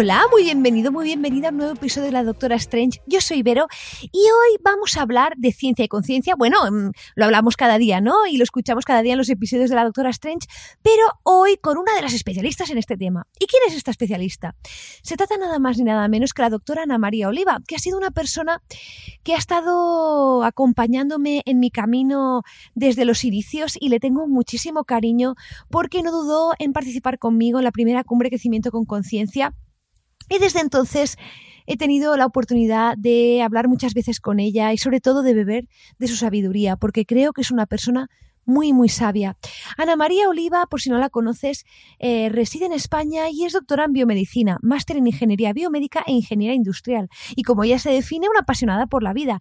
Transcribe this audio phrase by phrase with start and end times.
[0.00, 3.02] Hola, muy bienvenido, muy bienvenida a un nuevo episodio de la Doctora Strange.
[3.06, 3.66] Yo soy Vero
[4.00, 6.36] y hoy vamos a hablar de ciencia y conciencia.
[6.38, 8.26] Bueno, mm, lo hablamos cada día, ¿no?
[8.26, 10.48] Y lo escuchamos cada día en los episodios de la Doctora Strange,
[10.80, 13.26] pero hoy con una de las especialistas en este tema.
[13.38, 14.56] ¿Y quién es esta especialista?
[15.02, 17.78] Se trata nada más ni nada menos que la doctora Ana María Oliva, que ha
[17.78, 18.62] sido una persona
[19.22, 22.40] que ha estado acompañándome en mi camino
[22.74, 25.34] desde los inicios y le tengo muchísimo cariño
[25.68, 29.52] porque no dudó en participar conmigo en la primera cumbre Crecimiento con Conciencia
[30.30, 31.18] y desde entonces
[31.66, 35.68] he tenido la oportunidad de hablar muchas veces con ella y sobre todo de beber
[35.98, 38.08] de su sabiduría, porque creo que es una persona
[38.50, 39.36] muy, muy sabia.
[39.78, 41.64] Ana María Oliva, por si no la conoces,
[41.98, 46.54] eh, reside en España y es doctora en biomedicina, máster en ingeniería biomédica e ingeniería
[46.54, 47.08] industrial.
[47.36, 49.38] Y como ella se define, una apasionada por la vida.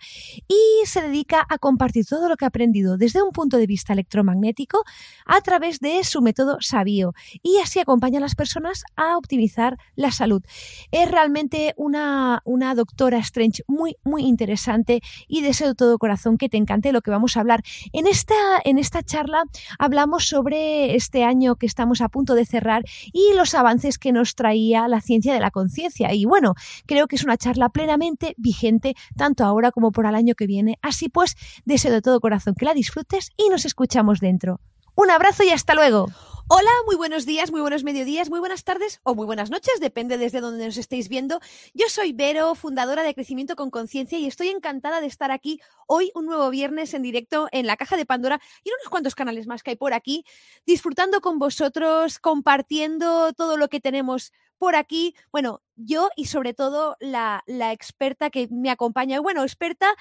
[0.47, 3.93] Y se dedica a compartir todo lo que ha aprendido desde un punto de vista
[3.93, 4.83] electromagnético
[5.25, 7.13] a través de su método Sabio.
[7.41, 10.43] Y así acompaña a las personas a optimizar la salud.
[10.91, 16.49] Es realmente una, una doctora Strange muy, muy interesante y deseo de todo corazón que
[16.49, 17.63] te encante lo que vamos a hablar.
[17.91, 19.43] En esta, en esta charla
[19.77, 22.83] hablamos sobre este año que estamos a punto de cerrar
[23.13, 26.13] y los avances que nos traía la ciencia de la conciencia.
[26.13, 26.55] Y bueno,
[26.85, 30.77] creo que es una charla plenamente vigente tanto ahora como por el año que viene.
[30.81, 34.59] Así pues, deseo de todo corazón que la disfrutes y nos escuchamos dentro.
[34.95, 36.07] Un abrazo y hasta luego.
[36.51, 40.17] Hola, muy buenos días, muy buenos mediodías, muy buenas tardes o muy buenas noches, depende
[40.17, 41.39] desde donde nos estéis viendo.
[41.75, 46.11] Yo soy Vero, fundadora de Crecimiento con Conciencia y estoy encantada de estar aquí hoy,
[46.15, 49.45] un nuevo viernes en directo en la Caja de Pandora y en unos cuantos canales
[49.45, 50.25] más que hay por aquí,
[50.65, 55.13] disfrutando con vosotros, compartiendo todo lo que tenemos por aquí.
[55.31, 59.93] Bueno, yo y sobre todo la, la experta que me acompaña, bueno, experta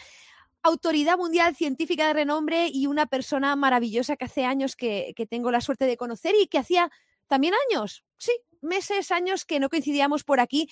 [0.62, 5.60] autoridad mundial científica de renombre y una persona maravillosa que hace años que, tengo la
[5.60, 6.90] suerte de conocer y que hacía
[7.26, 10.68] también años, sí, meses, años que no coincidíamos por aquí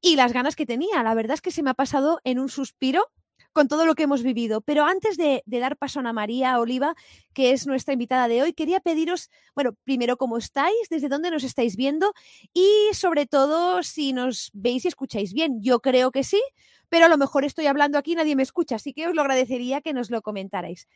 [0.00, 1.02] y las ganas que tenía.
[1.02, 3.10] La verdad es que se me ha pasado en un suspiro
[3.58, 4.60] con todo lo que hemos vivido.
[4.60, 6.94] Pero antes de, dar paso a Ana María Oliva,
[7.34, 11.42] que es nuestra invitada de hoy, quería pediros, bueno, primero cómo estáis, desde dónde nos
[11.42, 12.12] estáis viendo
[12.54, 15.60] y sobre todo si nos veis y escucháis bien.
[15.60, 16.40] Yo creo que sí,
[16.88, 19.22] pero a lo mejor estoy hablando aquí y nadie me escucha, así que os lo
[19.22, 20.86] agradecería que nos lo comentarais.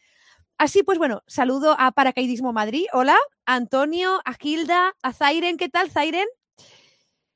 [0.56, 2.86] Así pues, bueno, saludo a Paracaidismo Madrid.
[2.92, 5.56] Hola, Antonio, a Gilda, a Zairen.
[5.56, 6.28] ¿Qué tal, Zairen?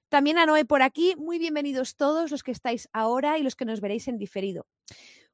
[0.09, 1.17] También a Noé por aquí.
[1.17, 4.69] Muy bienvenidos todos los que estáis ahora y los que nos veréis en diferido.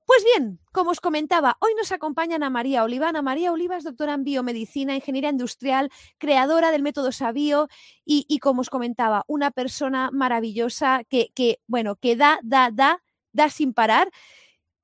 [0.04, 3.08] Pues bien, como os comentaba, hoy nos acompaña Ana María Oliva.
[3.08, 7.68] Ana María Oliva es doctora en biomedicina, ingeniería industrial, creadora del método Sabio
[8.04, 13.00] y, y como os comentaba, una persona maravillosa que, que, bueno, que da, da, da
[13.32, 14.10] da sin parar.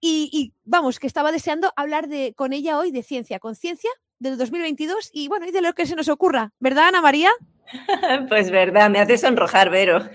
[0.01, 3.91] Y, vamos, que estaba deseando hablar de, con ella hoy de ciencia, conciencia
[4.21, 7.31] del 2022 y bueno, y de lo que se nos ocurra, ¿verdad, Ana María?
[8.29, 10.09] Pues verdad, me hace sonrojar, Vero.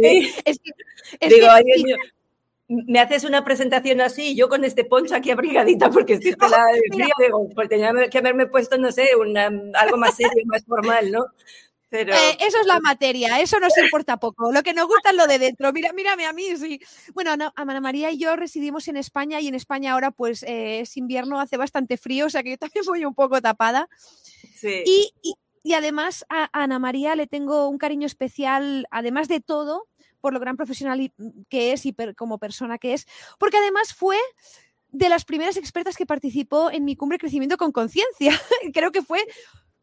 [0.00, 1.48] Digo,
[2.70, 6.82] me haces una presentación así, yo con este poncho aquí abrigadita porque estoy pelada de
[6.92, 9.08] frío, digo, pues tenía que haberme puesto, no sé,
[9.74, 11.26] algo más serio, más formal, ¿no?
[11.92, 14.52] Eh, eso es la materia, eso nos importa poco.
[14.52, 15.72] Lo que nos gusta es lo de dentro.
[15.72, 16.80] Mira, mírame a mí, sí.
[17.14, 20.96] Bueno, Ana María y yo residimos en España y en España ahora pues eh, es
[20.96, 23.88] invierno, hace bastante frío, o sea que yo también voy un poco tapada.
[24.54, 24.84] Sí.
[24.86, 25.12] Y,
[25.64, 29.88] y, además a Ana María le tengo un cariño especial, además de todo,
[30.20, 31.12] por lo gran profesional
[31.48, 33.06] que es y como persona que es,
[33.38, 34.16] porque además fue
[34.92, 38.32] de las primeras expertas que participó en mi cumbre Crecimiento con Conciencia.
[38.74, 39.24] Creo que fue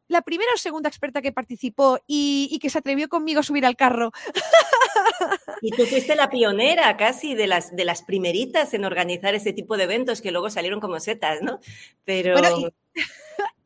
[0.07, 3.75] la primera o segunda experta que participó y, que se atrevió conmigo a subir al
[3.75, 4.11] carro.
[5.61, 9.75] Y tú fuiste la pionera casi de las, de las primeritas en organizar ese tipo
[9.75, 11.59] de eventos que luego salieron como setas, ¿no?
[12.05, 12.33] Pero...
[12.33, 12.69] Bueno,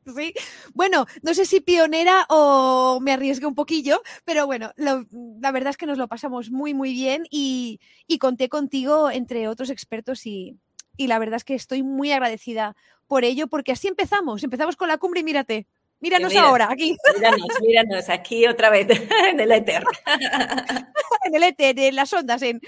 [0.06, 0.34] sí.
[0.74, 5.78] Bueno, no sé si pionera o me arriesgué un poquillo, pero bueno, la verdad es
[5.78, 10.58] que nos lo pasamos muy, muy bien y, y conté contigo entre otros expertos y,
[10.98, 12.76] y la verdad es que estoy muy agradecida
[13.08, 15.68] por ello, porque así empezamos, empezamos con la cumbre y mírate,
[16.00, 16.96] míranos ahora, aquí.
[17.16, 18.88] Míranos, míranos, aquí otra vez,
[19.30, 19.84] en el éter.
[21.26, 22.62] en el éter, en las ondas, en...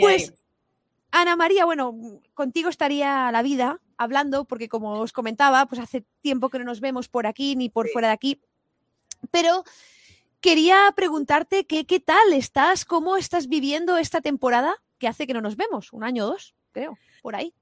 [0.00, 0.34] pues,
[1.10, 1.94] Ana María, bueno,
[2.34, 6.80] contigo estaría la vida hablando, porque como os comentaba, pues hace tiempo que no nos
[6.80, 8.40] vemos por aquí ni por fuera de aquí,
[9.30, 9.64] pero
[10.40, 15.56] quería preguntarte qué tal estás, cómo estás viviendo esta temporada que hace que no nos
[15.56, 17.52] vemos, un año o dos, creo, por ahí.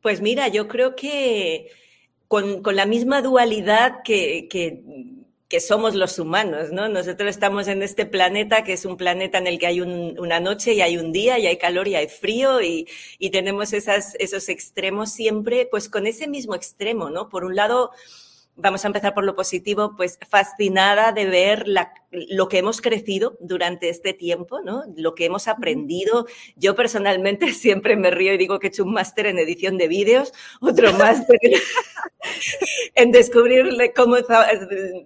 [0.00, 1.70] Pues mira, yo creo que
[2.28, 4.82] con, la misma dualidad que, que,
[5.60, 6.88] somos los humanos, ¿no?
[6.88, 10.74] Nosotros estamos en este planeta que es un planeta en el que hay una noche
[10.74, 12.86] y hay un día y hay calor y hay frío y,
[13.30, 17.28] tenemos esos extremos siempre, pues con ese mismo extremo, ¿no?
[17.28, 17.90] Por un lado,
[18.56, 21.66] vamos a empezar por lo positivo, pues fascinada de ver
[22.10, 24.84] lo que hemos crecido durante este tiempo, ¿no?
[24.96, 26.26] Lo que hemos aprendido.
[26.56, 29.88] Yo personalmente siempre me río y digo que he hecho un máster en edición de
[29.88, 31.38] vídeos, otro máster
[32.94, 34.16] en descubrir cómo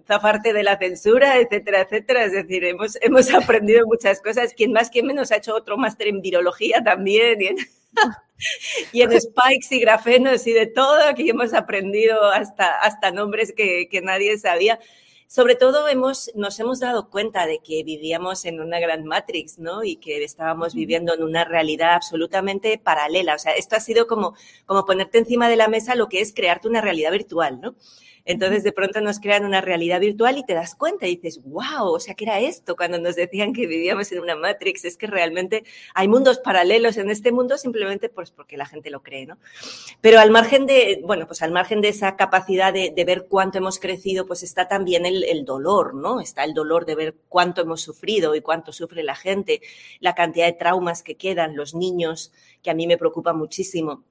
[0.07, 2.25] zafarte de la censura, etcétera, etcétera.
[2.25, 4.53] Es decir, hemos, hemos aprendido muchas cosas.
[4.53, 7.41] Quien más, quien menos ha hecho otro máster en virología también.
[7.41, 7.57] Y en...
[8.93, 13.87] y en spikes y grafenos y de todo, aquí hemos aprendido hasta, hasta nombres que,
[13.89, 14.79] que nadie sabía
[15.29, 19.83] sobre todo hemos, nos hemos dado cuenta de que vivíamos en una gran matrix, ¿no?
[19.83, 23.35] Y que estábamos viviendo en una realidad absolutamente paralela.
[23.35, 24.33] O sea, esto ha sido como,
[24.65, 27.75] como ponerte encima de la mesa lo que es crearte una realidad virtual, ¿no?
[28.29, 31.91] Entonces de pronto nos crean una realidad virtual y te das cuenta y dices, wow,
[31.91, 32.75] o sea, ¿qué era esto?
[32.75, 35.63] Cuando nos decían que vivíamos en una Matrix, es que realmente
[35.95, 39.39] hay mundos paralelos en este mundo simplemente pues porque la gente lo cree, ¿no?
[39.99, 43.79] Pero al margen de, bueno, pues al margen de esa capacidad de, ver cuánto hemos
[43.79, 46.21] crecido, pues está también el, el dolor, ¿no?
[46.21, 49.63] Está el dolor de ver cuánto hemos sufrido y cuánto sufre la gente,
[50.01, 54.03] la cantidad de traumas que quedan, los niños, que a mí me preocupa muchísimo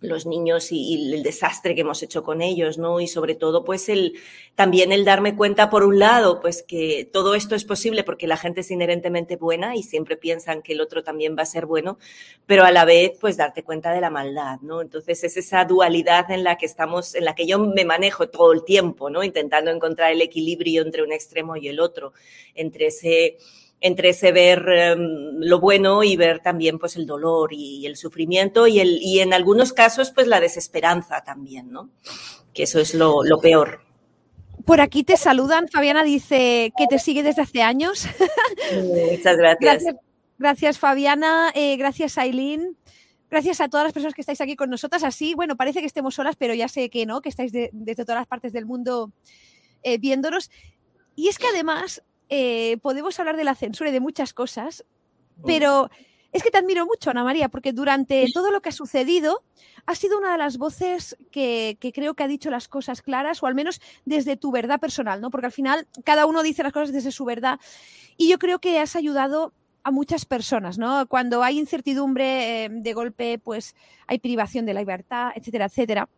[0.00, 3.00] los niños y, el desastre que hemos hecho con ellos, ¿no?
[3.00, 4.14] Y sobre todo, pues el
[4.54, 8.36] también el darme cuenta, por un lado, pues que todo esto es posible porque la
[8.36, 11.98] gente es inherentemente buena y siempre piensan que el otro también va a ser bueno,
[12.46, 14.82] pero a la vez, pues darte cuenta de la maldad, ¿no?
[14.82, 18.52] Entonces es esa dualidad en la que estamos, en la que yo me manejo todo
[18.52, 19.22] el tiempo, ¿no?
[19.24, 22.12] Intentando encontrar el equilibrio entre un extremo y el otro,
[22.54, 23.38] entre ese
[23.80, 28.66] entre ese ver em, lo bueno y ver también pues el dolor y el sufrimiento
[28.66, 31.90] y, el, y en algunos casos pues la desesperanza también, ¿no?
[32.54, 33.82] Que eso es lo, peor.
[34.64, 38.06] Por aquí te saludan, Fabiana dice que te sigue desde hace años.
[39.12, 39.84] Muchas gracias.
[40.38, 42.76] Gracias, Fabiana, eh, gracias Aileen.
[43.30, 45.02] Gracias a todas las personas que estáis aquí con nosotras.
[45.02, 48.20] Así, bueno, parece que estemos solas, pero ya sé que no, que estáis desde todas
[48.20, 49.10] las partes del mundo
[49.82, 50.50] eh, viéndonos.
[51.16, 54.84] Y es que además eh, podemos hablar de la censura y de muchas cosas,
[55.38, 55.42] mm.
[55.46, 55.90] pero
[56.32, 59.42] es que te admiro mucho, Ana María, porque durante todo lo que ha sucedido
[59.86, 63.46] has sido una de las voces que, creo que ha dicho las cosas claras, o
[63.46, 65.30] al menos desde tu verdad personal, ¿no?
[65.30, 67.60] Porque al final cada uno dice las cosas desde su verdad.
[68.16, 69.52] Y yo creo que has ayudado
[69.82, 71.06] a muchas personas, ¿no?
[71.06, 73.74] Cuando hay incertidumbre eh, de golpe, pues
[74.06, 76.08] hay privación de la libertad, etcétera, etcétera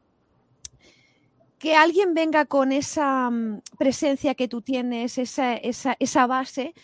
[1.59, 6.75] que alguien venga con esa mm, presencia que tú tienes, esa, esa, esa base,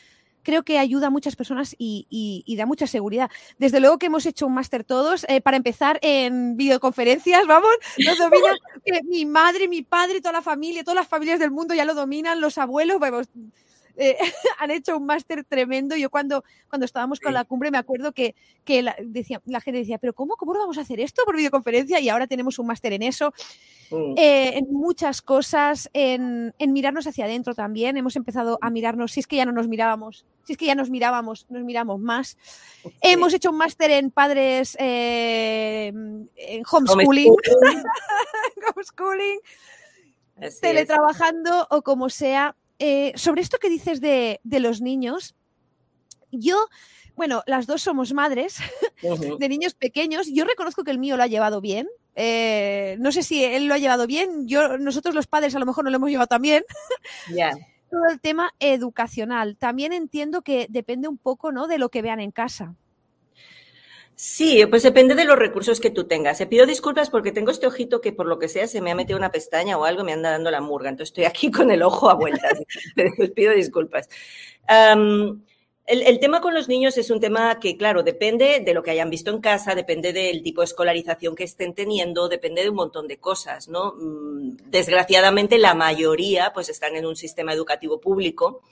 [0.45, 3.31] creo que ayuda a muchas personas y, da mucha seguridad.
[3.59, 8.19] Desde luego que hemos hecho un máster todos, eh, para empezar en videoconferencias, vamos, nos
[8.19, 8.55] domina
[9.05, 12.41] mi madre, mi padre, toda la familia, todas las familias del mundo ya lo dominan,
[12.41, 13.27] los abuelos, vamos,
[13.97, 14.17] eh,
[14.59, 15.97] han hecho un máster tremendo.
[15.97, 18.35] Yo cuando, cuando estábamos con la cumbre me acuerdo que,
[18.65, 22.01] que la, decía, la gente decía, pero cómo, ¿cómo vamos a hacer esto por videoconferencia?
[22.01, 23.33] Y ahora tenemos un máster en eso,
[23.91, 24.15] mm.
[24.17, 27.97] eh, en muchas cosas, en, en, mirarnos hacia adentro también.
[27.97, 30.75] Hemos empezado a mirarnos, si es que ya no nos mirábamos, si es que ya
[30.75, 32.37] nos mirábamos, nos miramos más.
[33.01, 37.35] Hemos hecho un máster en padres, eh, en homeschooling.
[38.75, 39.39] Homeschooling.
[40.61, 45.35] teletrabajando o como sea, eh, sobre esto que dices de, los niños,
[46.31, 46.69] yo,
[47.15, 48.59] bueno, las dos somos madres
[49.39, 50.29] de niños pequeños.
[50.33, 51.89] Yo reconozco que el mío lo ha llevado bien.
[52.17, 54.47] Eh, no sé si él lo ha llevado bien.
[54.49, 56.65] Yo, nosotros los padres a lo mejor no lo hemos llevado tan bien.
[57.91, 59.57] Todo el tema educacional.
[59.57, 61.69] También entiendo que depende un poco, ¿no?
[61.69, 62.75] De lo que vean en casa.
[64.17, 66.39] Sí, pues depende de los recursos que tú tengas.
[66.39, 68.95] Te pido disculpas porque tengo este ojito que por lo que sea se me ha
[68.95, 70.89] metido una pestaña o algo, me anda dando la murga.
[70.89, 72.61] Entonces estoy aquí con el ojo a vueltas.
[72.95, 74.09] Les pido disculpas.
[75.87, 79.11] el, tema con los niños es un tema que, claro, depende de lo que hayan
[79.11, 83.09] visto en casa, depende del tipo de escolarización que estén teniendo, depende de un montón
[83.09, 83.95] de cosas, ¿no?
[83.99, 88.63] Mm, desgraciadamente, la mayoría pues están en un sistema educativo público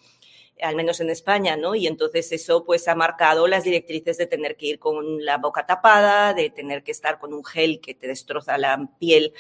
[0.61, 1.75] al menos en España, ¿no?
[1.75, 5.67] Y entonces eso pues ha marcado las directrices de tener que ir con la boca
[5.67, 9.33] tapada, de tener que estar con un gel que te destroza la piel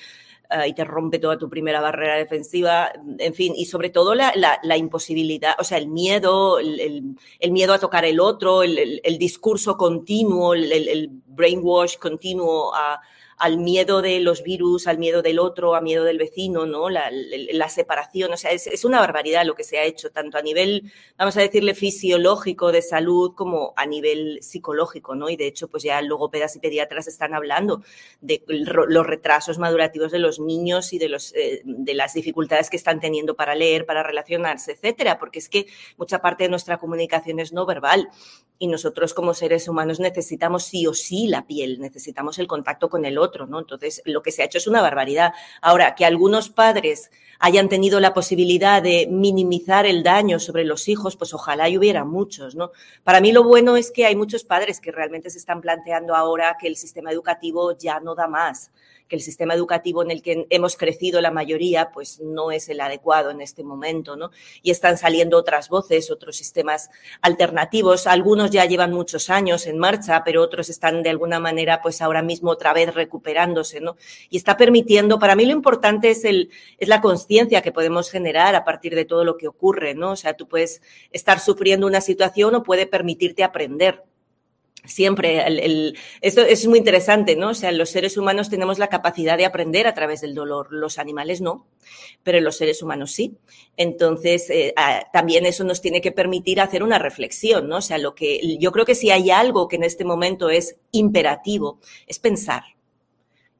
[0.50, 4.76] eh, y te rompe toda tu primera barrera defensiva, en fin, y sobre todo la,
[4.76, 7.16] imposibilidad, o sea, el miedo, el,
[7.50, 13.00] miedo a tocar el otro, el, discurso continuo, el, brainwash continuo a,
[13.42, 16.88] al miedo de los virus, al miedo del otro, a miedo del vecino, ¿no?
[16.88, 17.10] La,
[17.68, 21.36] separación, o sea, es, una barbaridad lo que se ha hecho, tanto a nivel, vamos
[21.36, 25.28] a decirle, fisiológico de salud como a nivel psicológico, ¿no?
[25.28, 27.82] Y de hecho, pues ya logopedas y pediatras están hablando
[28.20, 32.76] de los retrasos madurativos de los niños y de, los, eh, de las dificultades que
[32.76, 37.40] están teniendo para leer, para relacionarse, etcétera, porque es que mucha parte de nuestra comunicación
[37.40, 38.08] es no verbal
[38.62, 43.04] y nosotros como seres humanos necesitamos sí o sí la piel, necesitamos el contacto con
[43.04, 43.58] el otro, ¿no?
[43.58, 45.32] Entonces, lo que se ha hecho es una barbaridad.
[45.60, 51.16] Ahora, que algunos padres hayan tenido la posibilidad de minimizar el daño sobre los hijos,
[51.16, 52.70] pues ojalá y hubiera muchos, ¿no?
[53.02, 56.56] Para mí lo bueno es que hay muchos padres que realmente se están planteando ahora
[56.60, 58.70] que el sistema educativo ya no da más
[59.12, 62.80] que el sistema educativo en el que hemos crecido la mayoría, pues no es el
[62.80, 64.30] adecuado en este momento, ¿no?
[64.62, 66.88] Y están saliendo otras voces, otros sistemas
[67.20, 68.06] alternativos.
[68.06, 72.22] Algunos ya llevan muchos años en marcha, pero otros están de alguna manera, pues ahora
[72.22, 73.98] mismo otra vez recuperándose, ¿no?
[74.30, 78.54] Y está permitiendo, para mí lo importante es, el, es la conciencia que podemos generar
[78.54, 80.12] a partir de todo lo que ocurre, ¿no?
[80.12, 84.04] O sea, tú puedes estar sufriendo una situación o puede permitirte aprender
[84.84, 87.50] siempre, el, esto es muy interesante, ¿no?
[87.50, 90.98] O sea, los seres humanos tenemos la capacidad de aprender a través del dolor, los
[90.98, 91.66] animales no,
[92.22, 93.36] pero los seres humanos sí.
[93.76, 94.74] Entonces, eh,
[95.12, 97.76] también eso nos tiene que permitir hacer una reflexión, ¿no?
[97.76, 100.76] O sea, lo que yo creo que si hay algo que en este momento es
[100.90, 102.62] imperativo, es pensar.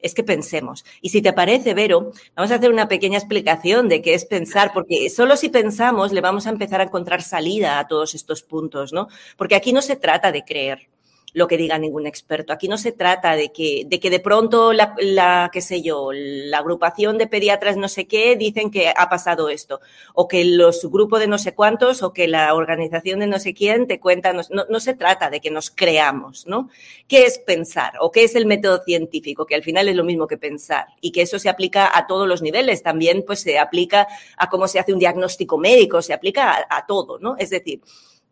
[0.00, 0.85] Es que pensemos.
[1.00, 4.73] Y si te parece, Vero, vamos a hacer una pequeña explicación de qué es pensar,
[4.75, 8.93] porque solo si pensamos le vamos a empezar a encontrar salida a todos estos puntos,
[8.93, 9.07] ¿no?
[9.37, 10.88] Porque aquí no se trata de creer,
[11.34, 12.52] lo que diga ningún experto.
[12.52, 16.10] Aquí no se trata de que de, que de pronto la, la, qué sé yo,
[16.12, 19.80] la agrupación de pediatras no sé qué dicen que ha pasado esto,
[20.14, 23.54] o que los grupos de no sé cuántos, o que la organización de no sé
[23.54, 26.68] quién te cuenta, no, no, se trata de que nos creamos, ¿no?
[27.08, 27.94] ¿Qué es pensar?
[28.00, 29.46] ¿O qué es el método científico?
[29.46, 32.28] Que al final es lo mismo que pensar y que eso se aplica a todos
[32.28, 32.82] los niveles.
[32.82, 36.86] También pues se aplica a cómo se hace un diagnóstico médico, se aplica a, a
[36.86, 37.36] todo, ¿no?
[37.38, 37.80] Es decir,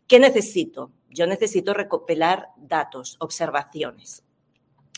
[0.07, 0.91] ¿qué necesito?
[1.11, 4.23] Yo necesito recopilar datos, observaciones.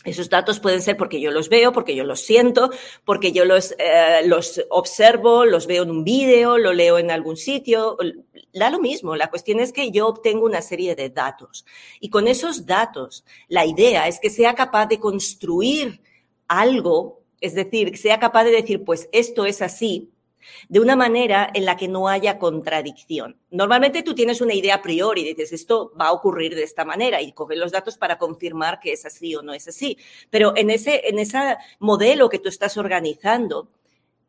[0.04, 2.70] Esos datos pueden ser porque yo los veo, porque yo los siento,
[3.06, 7.38] porque yo los, eh, los observo, los veo en un vídeo, lo leo en algún
[7.38, 7.96] sitio.
[8.52, 9.16] Da lo mismo.
[9.16, 11.64] La cuestión es que yo obtengo una serie de datos.
[12.00, 16.02] Y con esos datos, la idea es que sea capaz de construir
[16.48, 20.10] algo, es decir, que sea capaz de decir, pues esto es así,
[20.68, 23.36] de una manera en la que no haya contradicción.
[23.50, 27.20] Normalmente tú tienes una idea a priori dices, esto va a ocurrir de esta manera
[27.20, 29.98] y coges los datos para confirmar que es así o no es así.
[30.30, 33.68] Pero en ese, en ese modelo que tú estás organizando,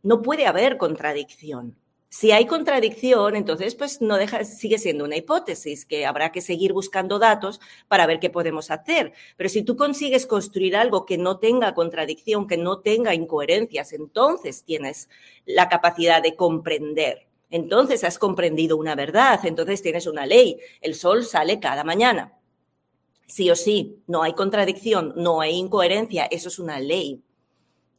[0.04, 1.76] no puede haber contradicción.
[2.18, 6.72] Si hay contradicción, entonces pues no deja, sigue siendo una hipótesis que habrá que seguir
[6.72, 9.12] buscando datos para ver qué podemos hacer.
[9.36, 14.64] Pero si tú consigues construir algo que no tenga contradicción, que no tenga incoherencias, entonces
[14.64, 15.10] tienes
[15.46, 17.28] la capacidad de comprender.
[17.50, 20.58] Entonces has comprendido una verdad, entonces tienes una ley.
[20.80, 22.32] El sol sale cada mañana.
[23.28, 27.25] Sí o sí, no hay contradicción, no hay incoherencia, eso es una ley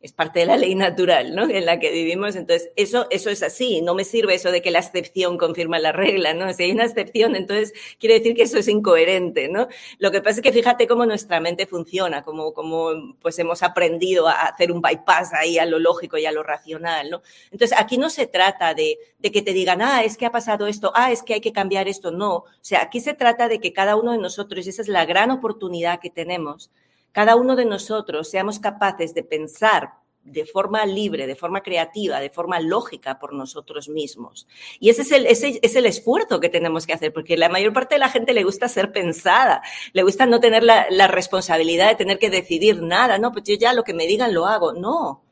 [0.00, 1.48] es parte de la ley natural, ¿no?
[1.48, 2.36] En la que vivimos.
[2.36, 3.80] Entonces, eso, eso es así.
[3.82, 6.52] No me sirve eso de que la excepción confirma la regla, ¿no?
[6.52, 9.68] Si hay una excepción, entonces quiere decir que eso es incoherente, ¿no?
[9.98, 14.28] Lo que pasa es que fíjate cómo nuestra mente funciona, cómo, cómo pues hemos aprendido
[14.28, 17.22] a hacer un bypass ahí a lo lógico y a lo racional, ¿no?
[17.50, 20.66] Entonces, aquí no se trata de, de que te digan, ah, es que ha pasado
[20.66, 22.10] esto, ah, es que hay que cambiar esto.
[22.10, 22.34] No.
[22.36, 25.04] O sea, aquí se trata de que cada uno de nosotros, y esa es la
[25.04, 26.70] gran oportunidad que tenemos,
[27.16, 32.28] cada uno de nosotros seamos capaces de pensar de forma libre, de forma creativa, de
[32.28, 34.46] forma lógica por nosotros mismos.
[34.80, 37.72] Y ese es el, ese es el esfuerzo que tenemos que hacer, porque la mayor
[37.72, 39.62] parte de la gente le gusta ser pensada,
[39.94, 43.54] le gusta no tener la, la responsabilidad de tener que decidir nada, no, pues yo
[43.54, 44.74] ya lo que me digan lo hago.
[44.74, 45.24] No,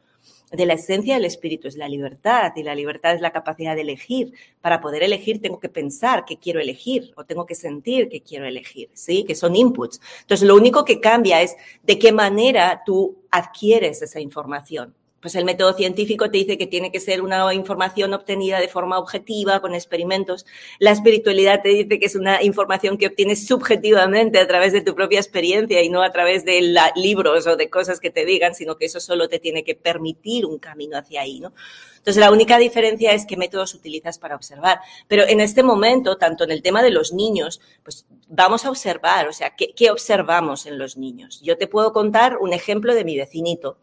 [0.56, 3.82] de la esencia del espíritu es la libertad y la libertad es la capacidad de
[3.82, 4.32] elegir.
[4.60, 8.46] Para poder elegir tengo que pensar que quiero elegir o tengo que sentir que quiero
[8.46, 9.24] elegir, ¿sí?
[9.24, 10.00] Que son inputs.
[10.20, 14.94] Entonces, lo único que cambia es de qué manera tú adquieres esa información
[15.24, 18.98] pues el método científico te dice que tiene que ser una información obtenida de forma
[18.98, 20.44] objetiva, con experimentos.
[20.78, 24.94] La espiritualidad te dice que es una información que obtienes subjetivamente a través de tu
[24.94, 26.60] propia experiencia y no a través de
[26.94, 30.44] libros o de cosas que te digan, sino que eso solo te tiene que permitir
[30.44, 31.54] un camino hacia ahí, ¿no?
[31.96, 34.80] Entonces, la única diferencia es qué métodos utilizas para observar.
[35.08, 39.26] Pero en este momento, tanto en el tema de los niños, pues vamos a observar,
[39.26, 41.40] o sea, ¿qué, observamos en los niños?
[41.42, 43.78] Yo te puedo contar un ejemplo de mi vecinito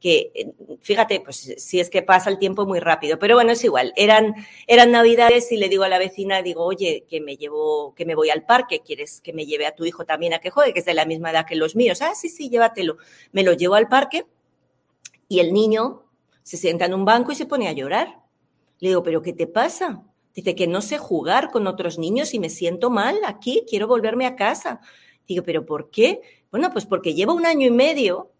[0.00, 3.64] que eh, fíjate, pues si es que pasa el tiempo muy rápido, pero bueno, es
[3.64, 3.92] igual.
[3.96, 4.34] Eran,
[4.66, 8.14] eran navidades y le digo a la vecina, digo, oye, que me llevo, que me
[8.14, 10.80] voy al parque, ¿quieres que me lleve a tu hijo también a que juegue, que
[10.80, 12.02] es de la misma edad que los míos?
[12.02, 12.98] Ah, sí, sí, llévatelo.
[13.32, 14.26] Me lo llevo al parque
[15.28, 16.04] y el niño
[16.42, 18.20] se sienta en un banco y se pone a llorar.
[18.80, 20.02] Le digo, ¿pero qué te pasa?
[20.34, 24.26] Dice que no sé jugar con otros niños y me siento mal aquí, quiero volverme
[24.26, 24.80] a casa.
[25.26, 26.20] Digo, ¿pero por qué?
[26.50, 28.33] Bueno, pues porque llevo un año y medio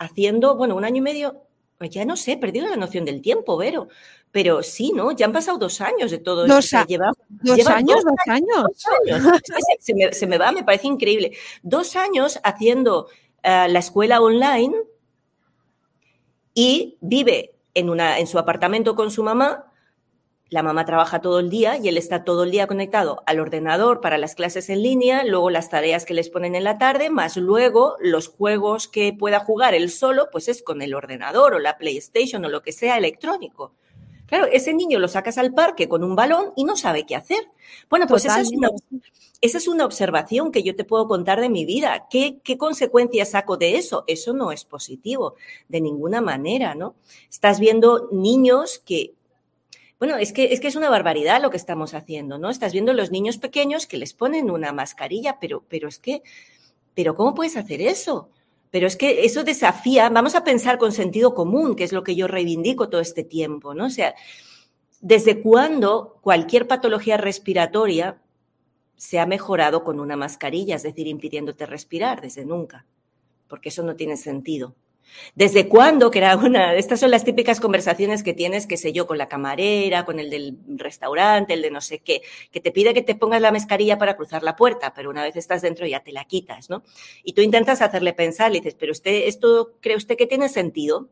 [0.00, 1.44] haciendo, bueno, un año y medio,
[1.78, 3.88] ya no sé, he perdido la noción del tiempo, Vero.
[4.32, 5.12] Pero sí, ¿no?
[5.12, 6.54] Ya han pasado dos años de todo esto.
[6.54, 7.16] ¿Dos, años?
[7.28, 8.64] ¿Dos, años?
[10.12, 11.32] Se, me, va, me parece increíble.
[11.62, 13.08] Dos años haciendo
[13.42, 14.74] eh, la escuela online
[16.54, 19.69] y vive en, una, en su apartamento con su mamá
[20.50, 24.00] la mamá trabaja todo el día y él está todo el día conectado al ordenador
[24.00, 27.36] para las clases en línea, luego las tareas que les ponen en la tarde, más
[27.36, 31.78] luego los juegos que pueda jugar él solo, pues es con el ordenador o la
[31.78, 33.72] PlayStation o lo que sea electrónico.
[34.26, 37.48] Claro, ese niño lo sacas al parque con un balón y no sabe qué hacer.
[37.88, 38.70] Bueno, pues esa es, una,
[39.40, 42.06] esa es, una, observación que yo te puedo contar de mi vida.
[42.08, 44.04] ¿Qué, ¿Qué consecuencias saco de eso?
[44.06, 45.34] Eso no es positivo,
[45.68, 46.94] de ninguna manera, ¿no?
[47.28, 49.14] Estás viendo niños que
[50.00, 52.48] bueno, es que, es que es una barbaridad lo que estamos haciendo, ¿no?
[52.48, 56.22] Estás viendo los niños pequeños que les ponen una mascarilla, pero, pero es que,
[56.94, 58.30] pero ¿cómo puedes hacer eso?
[58.70, 62.16] Pero es que eso desafía, vamos a pensar con sentido común, que es lo que
[62.16, 63.86] yo reivindico todo este tiempo, ¿no?
[63.86, 64.14] O sea,
[65.02, 68.22] ¿desde cuándo cualquier patología respiratoria
[68.96, 72.22] se ha mejorado con una mascarilla, es decir, impidiéndote respirar?
[72.22, 72.86] Desde nunca,
[73.48, 74.74] porque eso no tiene sentido.
[75.34, 76.10] ¿Desde cuándo?
[76.10, 79.28] Que era una, estas son las típicas conversaciones que tienes, qué sé yo, con la
[79.28, 83.14] camarera, con el del restaurante, el de no sé qué, que te pide que te
[83.14, 86.24] pongas la mascarilla para cruzar la puerta, pero una vez estás dentro ya te la
[86.24, 86.82] quitas, ¿no?
[87.22, 91.08] Y tú intentas hacerle pensar, le dices, pero usted, ¿esto cree usted que tiene sentido?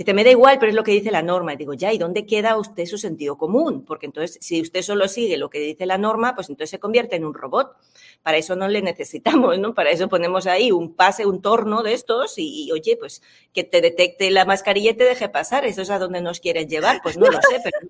[0.00, 1.52] Dice, me da igual, pero es lo que dice la norma.
[1.52, 3.84] Y digo, ya, ¿y dónde queda usted su sentido común?
[3.84, 7.16] Porque entonces, si usted solo sigue lo que dice la norma, pues entonces se convierte
[7.16, 7.76] en un robot.
[8.22, 9.74] Para eso no le necesitamos, ¿no?
[9.74, 13.20] Para eso ponemos ahí un pase, un torno de estos y, oye, pues
[13.52, 15.66] que te detecte la mascarilla y te deje pasar.
[15.66, 17.02] Eso es a donde nos quieren llevar.
[17.02, 17.80] Pues no lo sé, pero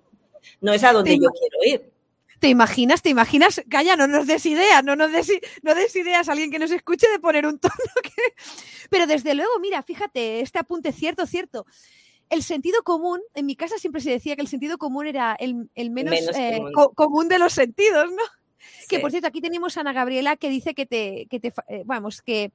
[0.59, 1.93] no es a donde yo quiero ir.
[2.41, 3.01] ¿Te imaginas?
[3.01, 3.61] ¿Te imaginas?
[3.69, 6.71] Calla, no nos des ideas, no nos des, no des ideas a alguien que nos
[6.71, 8.33] escuche de poner un tono que...
[8.89, 11.65] Pero desde luego, mira, fíjate, este apunte cierto, cierto.
[12.31, 15.69] El sentido común, en mi casa siempre se decía que el sentido común era el,
[15.91, 16.59] menos, eh,
[16.95, 17.27] común.
[17.27, 18.23] de los sentidos, ¿no?
[18.89, 21.83] Que por cierto, aquí tenemos a Ana Gabriela que dice que te, que te eh,
[21.85, 22.51] vamos, que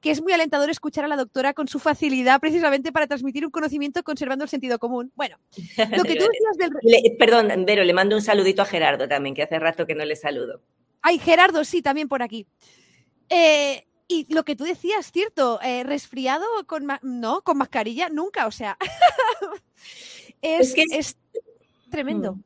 [0.00, 3.50] que es muy alentador escuchar a la doctora con su facilidad precisamente para transmitir un
[3.50, 5.10] conocimiento conservando el sentido común.
[5.16, 5.38] Bueno,
[5.76, 7.16] lo que tú decías del...
[7.16, 10.16] perdón, Vero, le mando un saludito a Gerardo también, que hace rato que no le
[10.16, 10.60] saludo.
[11.02, 12.46] Ay, Gerardo, sí, también por aquí.
[13.28, 18.50] Eh, y lo que tú decías, cierto, eh, resfriado con, no, con mascarilla, nunca, o
[18.50, 18.76] sea,
[20.42, 21.16] es, que es,
[21.90, 22.34] tremendo.
[22.34, 22.42] Mm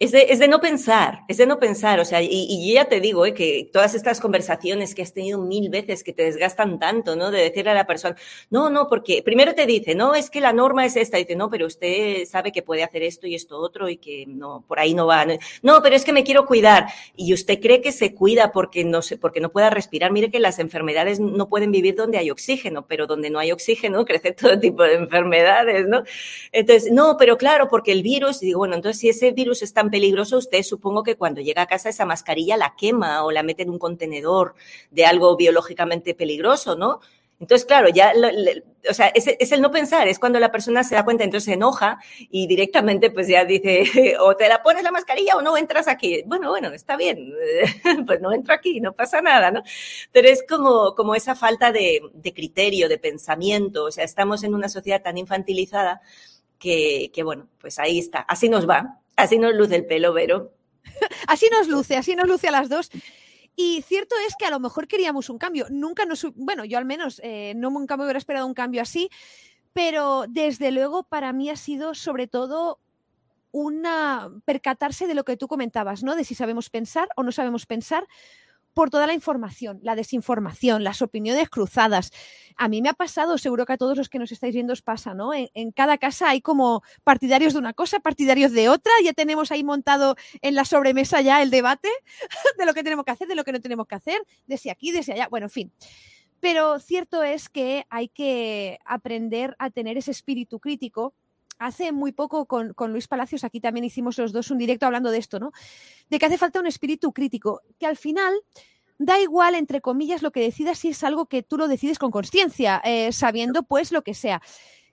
[0.00, 3.34] es de, no pensar, es de no pensar, o sea, y, ya te digo, eh,
[3.34, 7.32] que todas estas conversaciones que has tenido mil veces que te desgastan tanto, ¿no?
[7.32, 8.14] De decirle a la persona,
[8.48, 11.50] no, no, porque primero te dice, no, es que la norma es esta, dice, no,
[11.50, 14.94] pero usted sabe que puede hacer esto y esto otro y que no, por ahí
[14.94, 15.26] no va.
[15.62, 16.86] No, pero es que me quiero cuidar.
[17.16, 20.12] Y usted cree que se cuida porque no, se, porque no pueda respirar.
[20.12, 24.04] Mire que las enfermedades no pueden vivir donde hay oxígeno, pero donde no hay oxígeno
[24.06, 26.04] crece todo tipo de enfermedades, ¿no?
[26.52, 30.38] Entonces, no, pero claro, porque el virus, digo, bueno, entonces si ese virus está peligroso,
[30.38, 33.70] usted supongo que cuando llega a casa esa mascarilla la quema o la mete en
[33.70, 34.54] un contenedor
[34.90, 37.00] de algo biológicamente peligroso, ¿no?
[37.40, 38.12] Entonces, claro, ya,
[38.90, 41.52] o sea, es, el no pensar, es cuando la persona se da cuenta, entonces se
[41.52, 41.98] enoja
[42.30, 46.22] y directamente pues ya dice, o te la pones la mascarilla o no entras aquí.
[46.26, 47.32] Bueno, bueno, está bien,
[48.06, 49.62] pues no entro aquí, no pasa nada, ¿no?
[50.10, 54.54] Pero es como, como esa falta de, de criterio, de pensamiento, o sea, estamos en
[54.54, 56.00] una sociedad tan infantilizada
[56.58, 58.98] que, que, bueno, pues ahí está, así nos va.
[59.18, 60.52] Así nos luce el pelo, Vero.
[61.26, 62.88] así nos luce, así nos luce a las dos.
[63.56, 65.66] Y cierto es que a lo mejor queríamos un cambio.
[65.70, 66.24] Nunca nos.
[66.36, 69.10] Bueno, yo al menos eh, no nunca me hubiera esperado un cambio así,
[69.72, 72.78] pero desde luego para mí ha sido sobre todo
[73.50, 76.14] una percatarse de lo que tú comentabas, ¿no?
[76.14, 78.06] De si sabemos pensar o no sabemos pensar,
[78.74, 82.12] por toda la información, la desinformación, las opiniones cruzadas.
[82.56, 84.82] A mí me ha pasado, seguro que a todos los que nos estáis viendo os
[84.82, 85.32] pasa, ¿no?
[85.34, 89.64] En, cada casa hay como partidarios de una cosa, partidarios de otra, ya tenemos ahí
[89.64, 91.88] montado en la sobremesa ya el debate
[92.58, 94.92] de lo que tenemos que hacer, de lo que no tenemos que hacer, desde aquí,
[94.92, 95.72] desde allá, bueno, en fin.
[96.40, 101.14] Pero cierto es que hay que aprender a tener ese espíritu crítico
[101.58, 105.18] hace muy poco con, Luis Palacios, aquí también hicimos los dos un directo hablando de
[105.18, 105.52] esto, ¿no?
[106.08, 108.32] De que hace falta un espíritu crítico, que al final
[108.98, 112.10] da igual, entre comillas, lo que decidas si es algo que tú lo decides con
[112.10, 114.42] conciencia, eh, sabiendo pues lo que sea.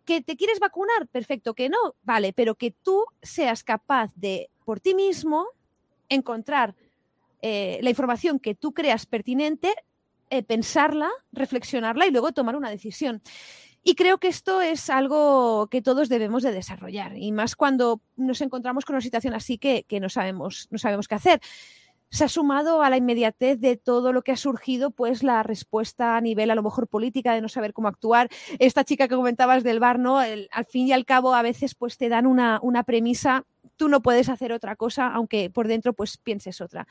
[0.05, 1.07] ¿Que te quieres vacunar?
[1.07, 5.47] Perfecto, que no, vale, pero que tú seas capaz de, por ti mismo,
[6.09, 6.75] encontrar
[7.41, 9.73] eh, la información que tú creas pertinente,
[10.29, 13.21] eh, pensarla, reflexionarla y luego tomar una decisión.
[13.87, 18.41] Y creo que esto es algo que todos debemos de desarrollar, y más cuando nos
[18.41, 21.39] encontramos con una situación así que, no, sabemos, no sabemos qué hacer.
[22.09, 26.17] Se ha sumado a la inmediatez de todo lo que ha surgido, pues la respuesta
[26.17, 28.27] a nivel a lo mejor política de no saber cómo actuar.
[28.57, 32.09] Esta chica que comentabas del bar, al fin y al cabo, a veces pues te
[32.09, 33.45] dan una, una premisa
[33.77, 36.87] tú no puedes hacer otra cosa, aunque por dentro pues pienses otra.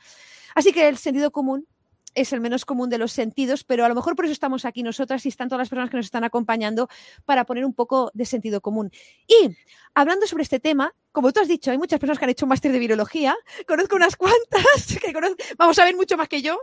[0.53, 1.67] Así que el sentido común
[2.15, 4.81] es el menos común de los sentidos, pero a lo mejor por eso estamos aquí
[4.81, 6.87] nosotras y están todas las personas que nos están acompañando
[7.25, 8.91] para poner un poco de sentido común.
[9.27, 9.55] Y
[9.93, 12.49] hablando sobre este tema, como tú has dicho, hay muchas personas que han hecho un
[12.49, 13.35] máster de virología,
[13.67, 15.13] conozco unas cuantas, que
[15.57, 16.59] vamos a ver mucho más que yo,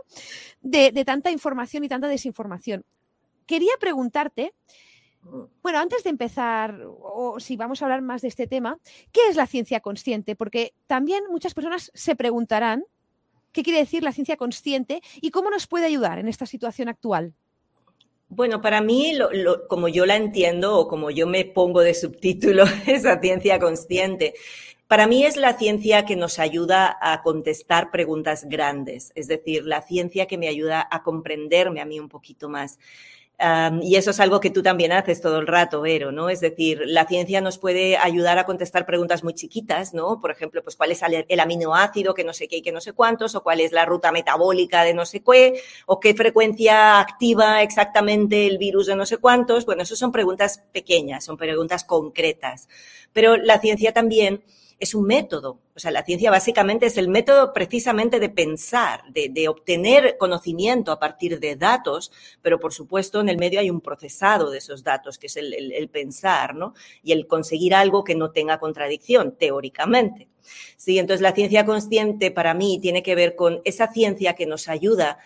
[0.61, 2.83] de, tanta información y tanta desinformación.
[3.45, 4.53] Quería preguntarte,
[5.61, 8.77] bueno, antes de empezar, o si vamos a hablar más de este tema,
[9.11, 10.35] ¿qué es la ciencia consciente?
[10.35, 12.85] Porque también muchas personas se preguntarán
[13.53, 17.33] qué quiere decir la ciencia consciente y cómo nos puede ayudar en esta situación actual.
[18.27, 19.13] Bueno, para mí,
[19.69, 24.33] como yo la entiendo o como yo me pongo de subtítulo, esa ciencia consciente,
[24.87, 29.81] para mí es la ciencia que nos ayuda a contestar preguntas grandes, es decir, la
[29.81, 32.79] ciencia que me ayuda a comprenderme a mí un poquito más
[33.81, 36.29] y eso es algo que tú también haces todo el rato, Vero, ¿no?
[36.29, 40.19] Es decir, la ciencia nos puede ayudar a contestar preguntas muy chiquitas, ¿no?
[40.21, 42.93] Por ejemplo, pues cuál es el aminoácido que no sé qué y que no sé
[42.93, 47.63] cuántos, o cuál es la ruta metabólica de no sé qué, o qué frecuencia activa
[47.63, 49.65] exactamente el virus de no sé cuántos.
[49.65, 52.69] Bueno, eso son preguntas pequeñas, son preguntas concretas.
[53.11, 54.43] Pero la ciencia también
[54.83, 55.59] es un método.
[55.75, 60.99] O sea, la ciencia básicamente es el método precisamente de pensar, de, obtener conocimiento a
[60.99, 65.17] partir de datos, pero por supuesto en el medio hay un procesado de esos datos,
[65.17, 66.73] que es el, pensar, ¿no?
[67.01, 70.27] Y el conseguir algo que no tenga contradicción, teóricamente.
[70.77, 74.67] Sí, entonces la ciencia consciente para mí tiene que ver con esa ciencia que nos
[74.67, 75.17] ayuda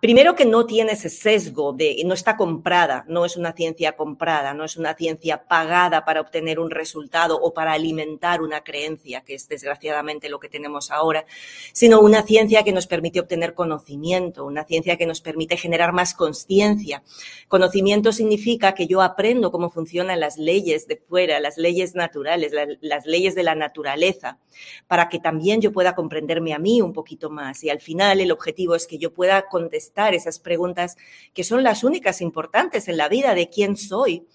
[0.00, 4.54] primero que no tiene ese sesgo de, no está comprada, no es una ciencia comprada,
[4.54, 9.34] no es una ciencia pagada para obtener un resultado o para alimentar una creencia, que
[9.34, 11.26] es desgraciadamente lo que tenemos ahora,
[11.74, 16.14] sino una ciencia que nos permite obtener conocimiento, una ciencia que nos permite generar más
[16.14, 17.02] conciencia.
[17.48, 23.04] Conocimiento significa que yo aprendo cómo funcionan las leyes de fuera, las leyes naturales, las
[23.04, 24.38] leyes de la naturaleza,
[24.86, 27.62] para que también yo pueda comprenderme a mí un poquito más.
[27.64, 30.96] Y al final el objetivo es que yo pueda contestar esas preguntas
[31.34, 34.26] que son las únicas importantes en la vida de quién soy,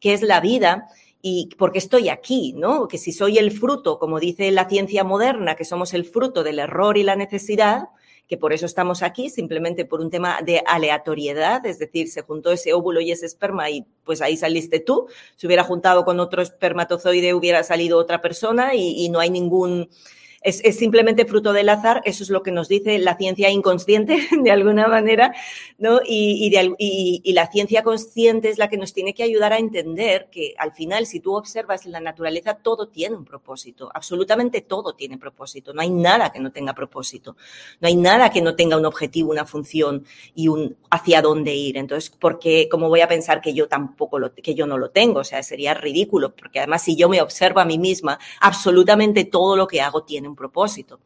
[0.00, 0.88] qué es la vida
[1.22, 2.88] y por qué estoy aquí, ¿no?
[2.88, 6.58] Que si soy el fruto, como dice la ciencia moderna, que somos el fruto del
[6.58, 7.88] error y la necesidad,
[8.28, 12.50] que por eso estamos aquí, simplemente por un tema de aleatoriedad, es decir, se juntó
[12.50, 15.06] ese óvulo y ese esperma y pues ahí saliste tú.
[15.36, 19.88] Se hubiera juntado con otro espermatozoide, hubiera salido otra persona y no hay ningún
[20.46, 24.50] es, simplemente fruto del azar, eso es lo que nos dice la ciencia inconsciente de
[24.50, 25.34] alguna manera,
[25.78, 26.00] ¿no?
[26.04, 30.54] Y, y, la ciencia consciente es la que nos tiene que ayudar a entender que
[30.58, 35.18] al final, si tú observas en la naturaleza, todo tiene un propósito, absolutamente todo tiene
[35.18, 37.36] propósito, no hay nada que no tenga propósito,
[37.80, 40.04] no hay nada que no tenga un objetivo, una función
[40.34, 41.76] y un hacia dónde ir.
[41.76, 44.90] Entonces, ¿por qué, cómo voy a pensar que yo tampoco lo, que yo no lo
[44.90, 45.20] tengo?
[45.20, 49.56] O sea, sería ridículo, porque además si yo me observo a mí misma, absolutamente todo
[49.56, 51.00] lo que hago tiene un propósito.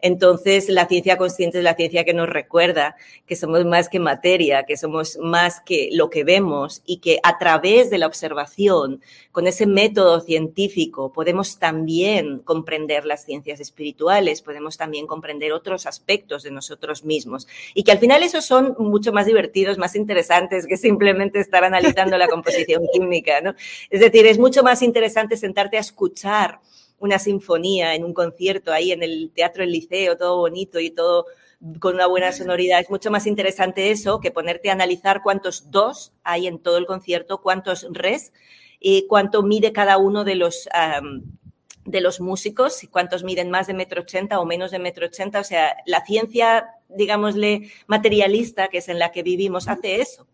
[0.00, 4.64] Entonces, la ciencia consciente es la ciencia que nos recuerda que somos más que materia,
[4.64, 9.00] que somos más que lo que vemos y que a través de la observación,
[9.32, 16.42] con ese método científico, podemos también comprender las ciencias espirituales, podemos también comprender otros aspectos
[16.42, 20.76] de nosotros mismos y que al final esos son mucho más divertidos, más interesantes que
[20.76, 23.54] simplemente estar analizando la composición química, ¿no?
[23.90, 26.60] Es decir, es mucho más interesante sentarte a escuchar
[26.98, 31.26] una sinfonía en un concierto ahí en el Teatro del Liceo, todo bonito y todo
[31.78, 32.80] con una buena sonoridad.
[32.80, 36.86] Es mucho más interesante eso que ponerte a analizar cuántos dos hay en todo el
[36.86, 38.32] concierto, cuántos res
[38.78, 40.68] y cuánto mide cada uno de los
[41.84, 45.40] de los músicos, cuántos miden más de metro ochenta o menos de metro ochenta.
[45.40, 50.26] O sea, la ciencia, digámosle, materialista, que es en la que vivimos, hace eso.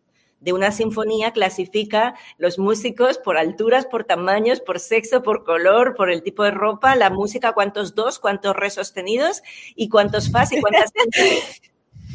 [0.42, 6.11] De una sinfonía clasifica los músicos por alturas, por tamaños, por sexo, por color, por
[6.11, 9.42] el tipo de ropa, la música, cuántos dos, cuántos re sostenidos
[9.76, 10.92] y cuántos fas y cuántas.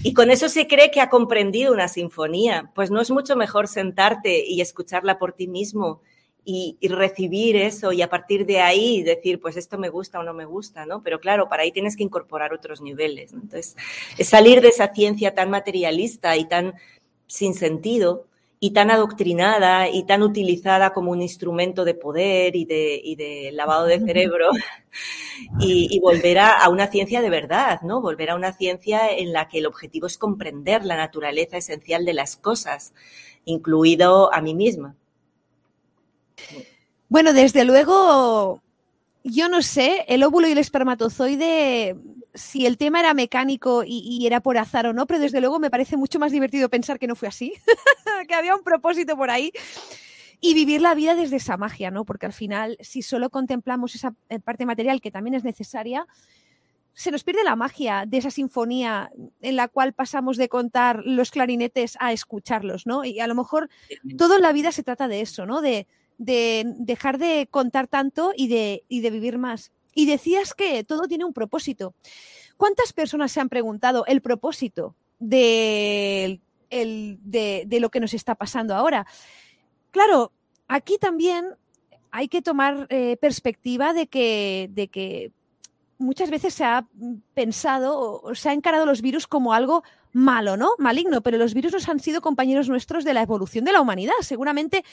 [0.04, 2.72] Y con eso se cree que ha comprendido una sinfonía.
[2.76, 6.02] Pues no es mucho mejor sentarte y escucharla por ti mismo
[6.50, 10.34] y, recibir eso y a partir de ahí decir, pues esto me gusta o no
[10.34, 11.04] me gusta, ¿no?
[11.04, 13.34] Pero claro, para ahí tienes que incorporar otros niveles.
[13.34, 13.76] Entonces,
[14.18, 16.76] es salir de esa ciencia tan materialista y tan
[17.28, 18.26] sin sentido
[18.60, 24.00] y tan adoctrinada y tan utilizada como un instrumento de poder y de, lavado de
[24.00, 24.50] cerebro
[25.60, 28.02] y, volver a, a, una ciencia de verdad, ¿no?
[28.02, 32.14] Volver a una ciencia en la que el objetivo es comprender la naturaleza esencial de
[32.14, 32.94] las cosas,
[33.46, 34.96] incluido a mí misma.
[37.10, 38.62] Bueno, desde luego,
[39.24, 41.96] yo no sé, el óvulo y el espermatozoide,
[42.38, 45.70] si el tema era mecánico y, era por azar o no, pero desde luego me
[45.70, 47.54] parece mucho más divertido pensar que no fue así,
[48.28, 49.52] que había un propósito por ahí.
[50.40, 52.06] Y vivir la vida desde esa magia, ¿no?
[52.06, 56.06] Porque al final, si solo contemplamos esa eh, parte material que también es necesaria,
[56.94, 61.32] se nos pierde la magia de esa sinfonía en la cual pasamos de contar los
[61.32, 63.04] clarinetes a escucharlos, ¿no?
[63.04, 63.70] Y a lo mejor
[64.16, 65.62] todo en la vida se trata de eso, ¿no?
[65.62, 69.72] De, de dejar de contar tanto y de, de vivir más.
[69.98, 71.96] Y decías que todo tiene un propósito.
[72.56, 79.08] ¿Cuántas personas se han preguntado el propósito de, lo que nos está pasando ahora?
[79.90, 80.32] Claro,
[80.68, 81.56] aquí también
[82.12, 85.32] hay que tomar eh, perspectiva de que, de que
[85.98, 86.86] muchas veces se ha
[87.34, 89.84] pensado o se ha encarado los virus como algo
[90.14, 90.74] malo, ¿no?
[90.78, 94.14] Maligno, pero los virus nos han sido compañeros nuestros de la evolución de la humanidad.
[94.22, 94.86] Seguramente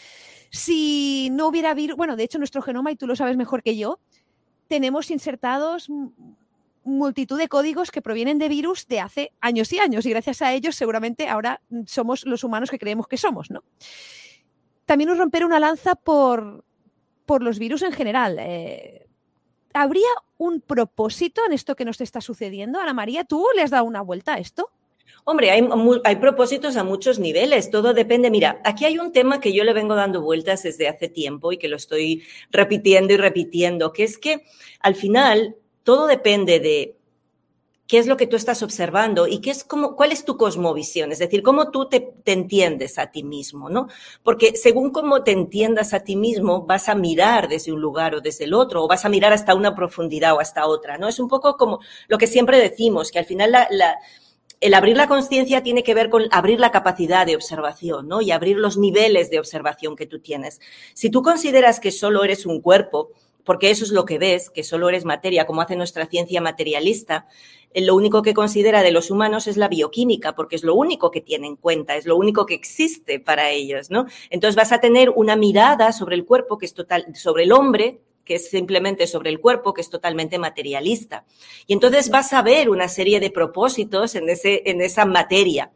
[0.48, 3.76] si no hubiera virus, bueno, de hecho nuestro genoma, y tú lo sabes mejor que
[3.76, 3.98] yo,
[4.68, 5.90] tenemos insertados
[6.84, 10.52] multitud de códigos que provienen de virus de hace años y años y gracias a
[10.52, 13.64] ellos seguramente ahora somos los humanos que creemos que somos, ¿no?
[14.84, 16.64] También nos romper una lanza por,
[17.24, 18.36] por los virus en general.
[18.38, 19.08] Eh,
[19.72, 22.78] ¿Habría un propósito en esto que nos está sucediendo?
[22.78, 24.70] Ana María, ¿tú le has dado una vuelta a esto?
[25.26, 28.30] Hombre, hay, propósitos a muchos niveles, todo depende.
[28.30, 31.56] Mira, aquí hay un tema que yo le vengo dando vueltas desde hace tiempo y
[31.56, 34.42] que lo estoy repitiendo y repitiendo, que es que
[34.80, 36.98] al final todo depende de
[37.86, 41.12] qué es lo que tú estás observando y qué es como, cuál es tu cosmovisión,
[41.12, 43.88] es decir, cómo tú te, entiendes a ti mismo, ¿no?
[44.22, 48.20] Porque según cómo te entiendas a ti mismo, vas a mirar desde un lugar o
[48.20, 51.08] desde el otro, o vas a mirar hasta una profundidad o hasta otra, ¿no?
[51.08, 53.98] Es un poco como lo que siempre decimos, que al final la
[54.64, 58.22] el abrir la conciencia tiene que ver con abrir la capacidad de observación, ¿no?
[58.22, 60.58] Y abrir los niveles de observación que tú tienes.
[60.94, 63.10] Si tú consideras que solo eres un cuerpo,
[63.44, 67.26] porque eso es lo que ves, que solo eres materia, como hace nuestra ciencia materialista,
[67.74, 71.10] eh, lo único que considera de los humanos es la bioquímica, porque es lo único
[71.10, 74.06] que tiene en cuenta, es lo único que existe para ellos, ¿no?
[74.30, 78.00] Entonces vas a tener una mirada sobre el cuerpo que es total, sobre el hombre,
[78.24, 81.24] que es simplemente sobre el cuerpo, que es totalmente materialista.
[81.66, 85.70] Y entonces vas a ver una serie de propósitos en, ese, en esa materia.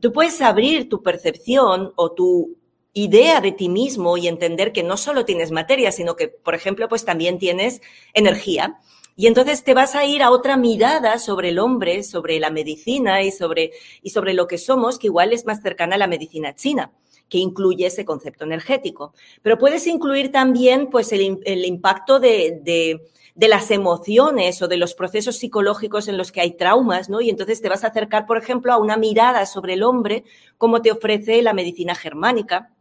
[0.00, 2.56] Tú puedes abrir tu percepción o tu
[2.92, 6.88] idea de ti mismo y entender que no solo tienes materia, sino que, por ejemplo,
[6.88, 7.80] pues también tienes
[8.14, 8.78] energía.
[9.16, 13.22] Y entonces te vas a ir a otra mirada sobre el hombre, sobre la medicina
[13.22, 13.72] y sobre,
[14.02, 16.92] y sobre lo que somos, que igual es más cercana a la medicina china
[17.30, 19.14] que incluye ese concepto energético.
[19.40, 21.22] Pero puedes incluir también pues, el,
[21.64, 27.08] impacto de, de, las emociones o de los procesos psicológicos en los que hay traumas,
[27.08, 27.22] ¿no?
[27.22, 30.24] Y entonces te vas a acercar, por ejemplo, a una mirada sobre el hombre,
[30.58, 32.74] como te ofrece la medicina germánica,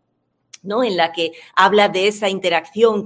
[0.64, 0.84] ¿no?
[0.84, 3.06] En la que habla de esa interacción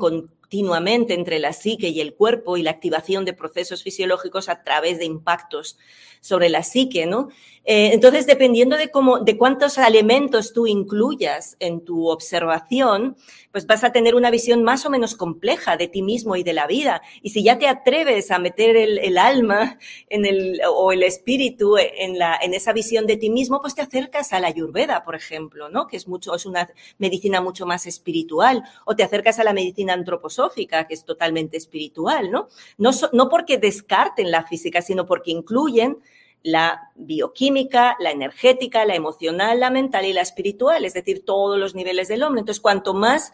[0.53, 4.99] continuamente entre la psique y el cuerpo y la activación de procesos fisiológicos a través
[4.99, 5.79] de impactos
[6.21, 7.29] sobre la psique, ¿no?
[7.65, 13.15] Eh, entonces, dependiendo de cómo, de cuántos elementos tú incluyas en tu observación,
[13.51, 16.53] pues vas a tener una visión más o menos compleja de ti mismo y de
[16.53, 17.01] la vida.
[17.21, 19.77] Y si ya te atreves a meter el, alma
[20.09, 23.81] en el, o el espíritu en, la, en esa visión de ti mismo, pues te
[23.81, 25.87] acercas a la ayurveda, por ejemplo, ¿no?
[25.87, 28.63] Que es mucho, es una medicina mucho más espiritual.
[28.85, 30.42] O te acercas a la medicina antroposófica,
[30.87, 32.47] que es totalmente espiritual, ¿no?
[32.77, 35.97] No, no porque descarten la física, sino porque incluyen
[36.43, 41.73] la bioquímica, la energética, la emocional, la mental y la espiritual, es decir, todos los
[41.73, 42.41] niveles del hombre.
[42.41, 43.31] Entonces, cuanto más,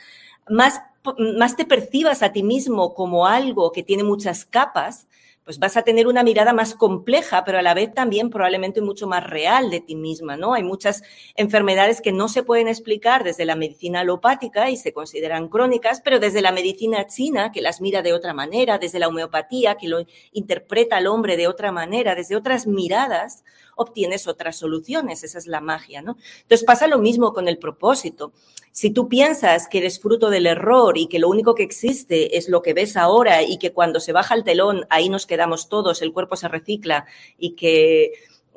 [0.47, 0.81] más,
[1.17, 5.07] más te percibas a ti mismo como algo que tiene muchas capas,
[5.49, 9.07] pues vas a tener una mirada más compleja, pero a la vez también probablemente mucho
[9.07, 10.53] más real de ti misma, ¿no?
[10.53, 11.01] Hay muchas
[11.33, 16.19] enfermedades que no se pueden explicar desde la medicina alopática y se consideran crónicas, pero
[16.19, 20.05] desde la medicina china, que las mira de otra manera, desde la homeopatía, que lo
[20.33, 23.43] interpreta al hombre de otra manera, desde otras miradas,
[23.75, 25.23] obtienes otras soluciones.
[25.23, 26.17] Esa es la magia, ¿no?
[26.41, 28.33] Entonces pasa lo mismo con el propósito.
[28.71, 32.49] Si tú piensas que eres fruto del error y que lo único que existe es
[32.49, 36.01] lo que ves ahora y que cuando se baja el telón ahí nos quedamos todos,
[36.01, 37.05] el cuerpo se recicla
[37.37, 38.13] y que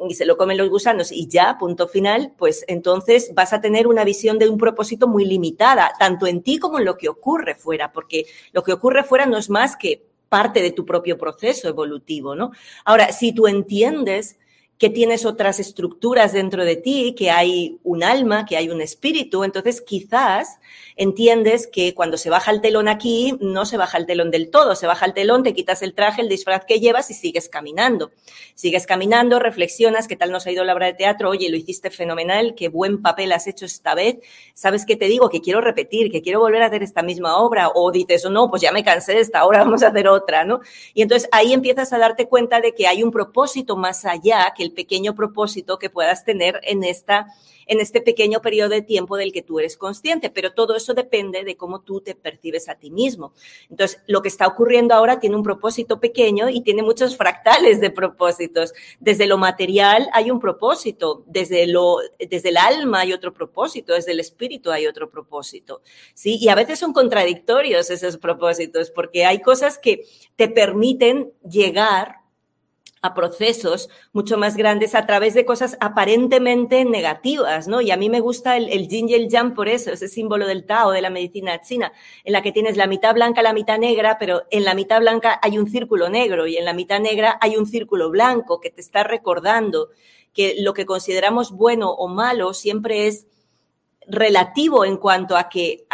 [0.09, 3.87] y se lo comen los gusanos y ya, punto final, pues entonces vas a tener
[3.87, 7.55] una visión de un propósito muy limitada, tanto en ti como en lo que ocurre
[7.55, 11.69] fuera, porque lo que ocurre fuera no es más que parte de tu propio proceso
[11.69, 12.53] evolutivo, ¿no?
[12.85, 14.39] Ahora, si tú entiendes
[14.83, 19.45] que tienes otras estructuras dentro de ti, que hay un alma, que hay un espíritu,
[19.45, 20.59] entonces quizás
[20.97, 24.75] entiendes que cuando se baja el telón aquí, no se baja el telón del todo,
[24.75, 28.11] se baja el telón, te quitas el traje, el disfraz que llevas y sigues caminando.
[28.57, 31.31] Sigues caminando, reflexionas, ¿qué tal nos ha ido la obra de teatro?
[31.31, 34.19] Oye, lo hiciste fenomenal, qué buen papel has hecho esta vez.
[34.55, 35.31] ¿Sabes qué te digo?
[35.31, 37.71] Que quiero repetir, que quiero volver a hacer esta misma obra.
[37.75, 40.61] O dices, no, pues ya me cansé de esta obra, vamos a hacer otra, ¿no?
[40.93, 44.63] Y entonces ahí empiezas a darte cuenta de que hay un propósito más allá que
[44.63, 47.27] el pequeño propósito que puedas tener en esta
[47.67, 51.45] en este pequeño periodo de tiempo del que tú eres consciente, pero todo eso depende
[51.45, 53.33] de cómo tú te percibes a ti mismo.
[53.71, 57.91] Entonces, lo que está ocurriendo ahora tiene un propósito pequeño y tiene muchos fractales de
[57.91, 58.73] propósitos.
[59.01, 64.13] Desde lo material hay un propósito, desde lo desde el alma hay otro propósito, desde
[64.13, 65.83] el espíritu hay otro propósito.
[66.15, 66.39] ¿Sí?
[66.41, 70.05] Y a veces son contradictorios esos propósitos porque hay cosas que
[70.37, 72.22] te permiten llegar
[73.03, 77.81] a procesos mucho más grandes a través de cosas aparentemente negativas, ¿no?
[77.81, 80.47] Y a mí me gusta el, el yin y el yang por eso, ese símbolo
[80.47, 81.93] del Tao, de la medicina china,
[82.25, 85.39] en la que tienes la mitad blanca, la mitad negra, pero en la mitad blanca
[85.43, 88.81] hay un círculo negro y en la mitad negra hay un círculo blanco que te
[88.81, 89.91] está recordando
[90.33, 93.27] que lo que consideramos bueno o malo siempre es
[94.09, 95.87] relativo en cuanto a que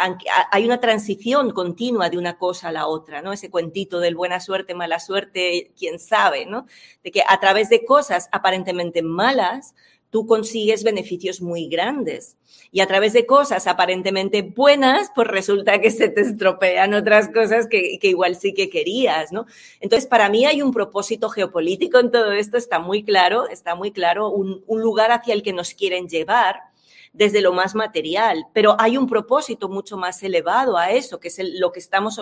[0.51, 3.33] hay una transición continua de una cosa a la otra, ¿no?
[3.33, 6.65] Ese cuentito del buena suerte, mala suerte, quién sabe, ¿no?
[7.03, 9.73] De que a través de cosas aparentemente malas,
[10.09, 12.35] tú consigues beneficios muy grandes.
[12.71, 17.67] Y a través de cosas aparentemente buenas, pues resulta que se te estropean otras cosas
[17.67, 19.45] que, igual sí que querías, ¿no?
[19.79, 23.91] Entonces, para mí hay un propósito geopolítico en todo esto, está muy claro, está muy
[23.91, 26.68] claro, un, lugar hacia el que nos quieren llevar
[27.13, 31.39] desde lo más material, pero hay un propósito mucho más elevado a eso, que es
[31.59, 32.21] lo que estamos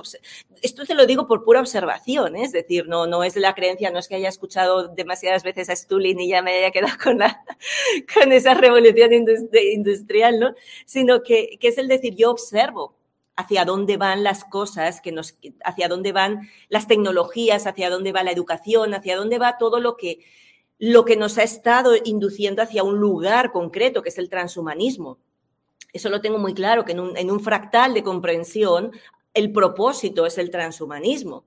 [0.62, 2.43] Esto te lo digo por pura observación, ¿eh?
[2.43, 5.76] es decir, no, no es la creencia, no es que haya escuchado demasiadas veces a
[5.76, 7.43] Stulin y ya me haya quedado con, la,
[8.13, 10.54] con esa revolución industrial, ¿no?
[10.86, 12.95] sino que, que es el decir, yo observo
[13.38, 18.23] hacia dónde van las cosas, que nos, hacia dónde van las tecnologías, hacia dónde va
[18.23, 20.21] la educación, hacia dónde va todo lo que
[20.80, 25.18] lo que nos ha estado induciendo hacia un lugar concreto, que es el transhumanismo.
[25.92, 28.92] Eso lo tengo muy claro, que en un, fractal de comprensión
[29.34, 31.46] el propósito es el transhumanismo.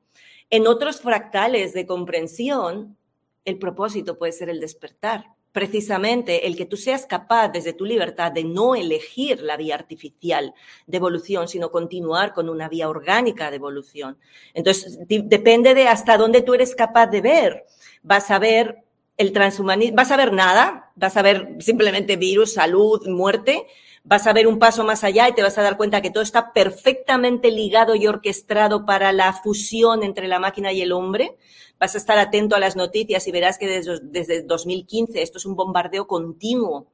[0.49, 2.97] En otros fractales de comprensión,
[3.45, 5.27] el propósito puede ser el despertar.
[5.53, 10.55] Precisamente el que tú seas capaz desde tu libertad de no elegir la vía artificial
[10.87, 14.17] de evolución, sino continuar con una vía orgánica de evolución.
[14.55, 17.65] Entonces, depende de hasta dónde tú eres capaz de ver.
[18.03, 18.85] Vas a ver
[19.21, 23.67] el transhumanismo, vas a ver nada, vas a ver simplemente virus, salud, muerte,
[24.03, 26.23] vas a ver un paso más allá y te vas a dar cuenta que todo
[26.23, 31.37] está perfectamente ligado y orquestado para la fusión entre la máquina y el hombre.
[31.79, 35.45] Vas a estar atento a las noticias y verás que desde, desde 2015 esto es
[35.45, 36.87] un bombardeo continuo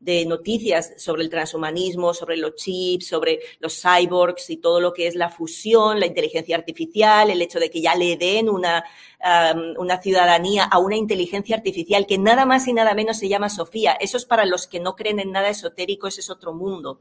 [0.00, 5.06] de noticias sobre el transhumanismo, sobre los chips, sobre los cyborgs y todo lo que
[5.06, 8.82] es la fusión, la inteligencia artificial, el hecho de que ya le den una,
[9.78, 13.92] una ciudadanía a una inteligencia artificial que nada más y nada menos se llama Sofía.
[13.92, 17.00] Eso es para los que no creen en nada esotérico, ese es otro mundo.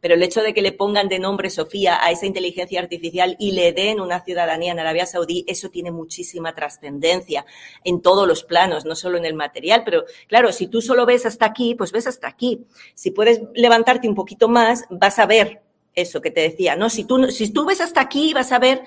[0.00, 3.52] Pero el hecho de que le pongan de nombre Sofía a esa inteligencia artificial y
[3.52, 7.44] le den una ciudadanía en Arabia Saudí, eso tiene muchísima trascendencia
[7.84, 9.82] en todos los planos, no solo en el material.
[9.84, 12.66] Pero claro, si tú solo ves hasta aquí, pues ves hasta aquí.
[12.94, 15.62] Si puedes levantarte un poquito más, vas a ver
[15.94, 16.90] eso que te decía, ¿no?
[16.90, 18.82] Si tú, si tú ves hasta aquí, vas a ver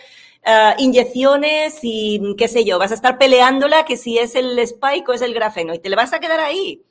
[0.45, 5.09] uh, inyecciones y qué sé yo, vas a estar peleándola que si es el spike
[5.09, 6.81] o es el grafeno y te le vas a quedar ahí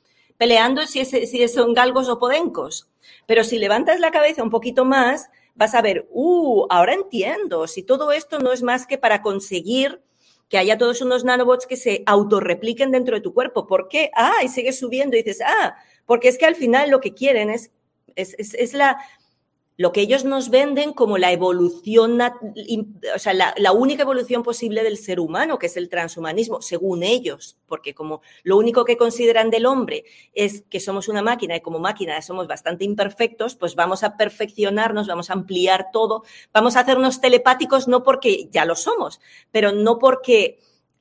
[0.41, 2.89] peleando si, es, son galgos o podencos.
[3.27, 7.83] Pero si levantas la cabeza un poquito más, vas a ver, uh, ahora entiendo, si
[7.83, 10.01] todo esto no es más que para conseguir
[10.49, 13.67] que haya todos unos nanobots que se autorrepliquen dentro de tu cuerpo.
[13.67, 14.09] ¿Por qué?
[14.15, 15.75] Ah, y sigues subiendo y dices, ah,
[16.07, 17.69] porque es que al final lo que quieren es,
[18.15, 18.97] es, es la,
[19.81, 24.95] lo que ellos nos venden como la evolución, o sea, la, única evolución posible del
[24.95, 29.65] ser humano, que es el transhumanismo, según ellos, porque como lo único que consideran del
[29.65, 30.03] hombre
[30.33, 35.07] es que somos una máquina y como máquina somos bastante imperfectos, pues vamos a perfeccionarnos,
[35.07, 39.19] vamos a ampliar todo, vamos a hacernos telepáticos no porque ya lo somos,
[39.49, 40.59] pero no porque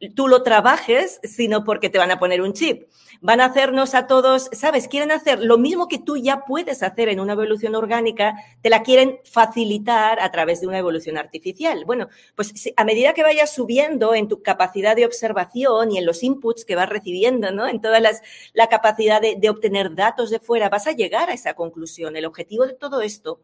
[0.09, 2.89] tú lo trabajes, sino porque te van a poner un chip.
[3.21, 4.89] Van a hacernos a todos, ¿sabes?
[4.89, 8.83] Quieren hacer lo mismo que tú ya puedes hacer en una evolución orgánica, te la
[8.83, 11.85] quieren facilitar a través de una evolución artificial.
[11.85, 16.23] Bueno, pues a medida que vayas subiendo en tu capacidad de observación y en los
[16.23, 17.69] inputs que vas recibiendo, ¿no?
[17.69, 18.23] En toda las,
[18.55, 22.17] la capacidad de, de obtener datos de fuera, vas a llegar a esa conclusión.
[22.17, 23.41] El objetivo de todo esto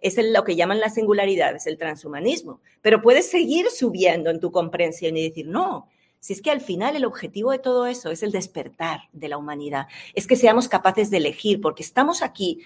[0.00, 2.60] es lo que llaman la singularidad, es el transhumanismo.
[2.80, 5.88] Pero puedes seguir subiendo en tu comprensión y decir, no,
[6.20, 9.38] si es que al final el objetivo de todo eso es el despertar de la
[9.38, 12.60] humanidad, es que seamos capaces de elegir, porque estamos aquí.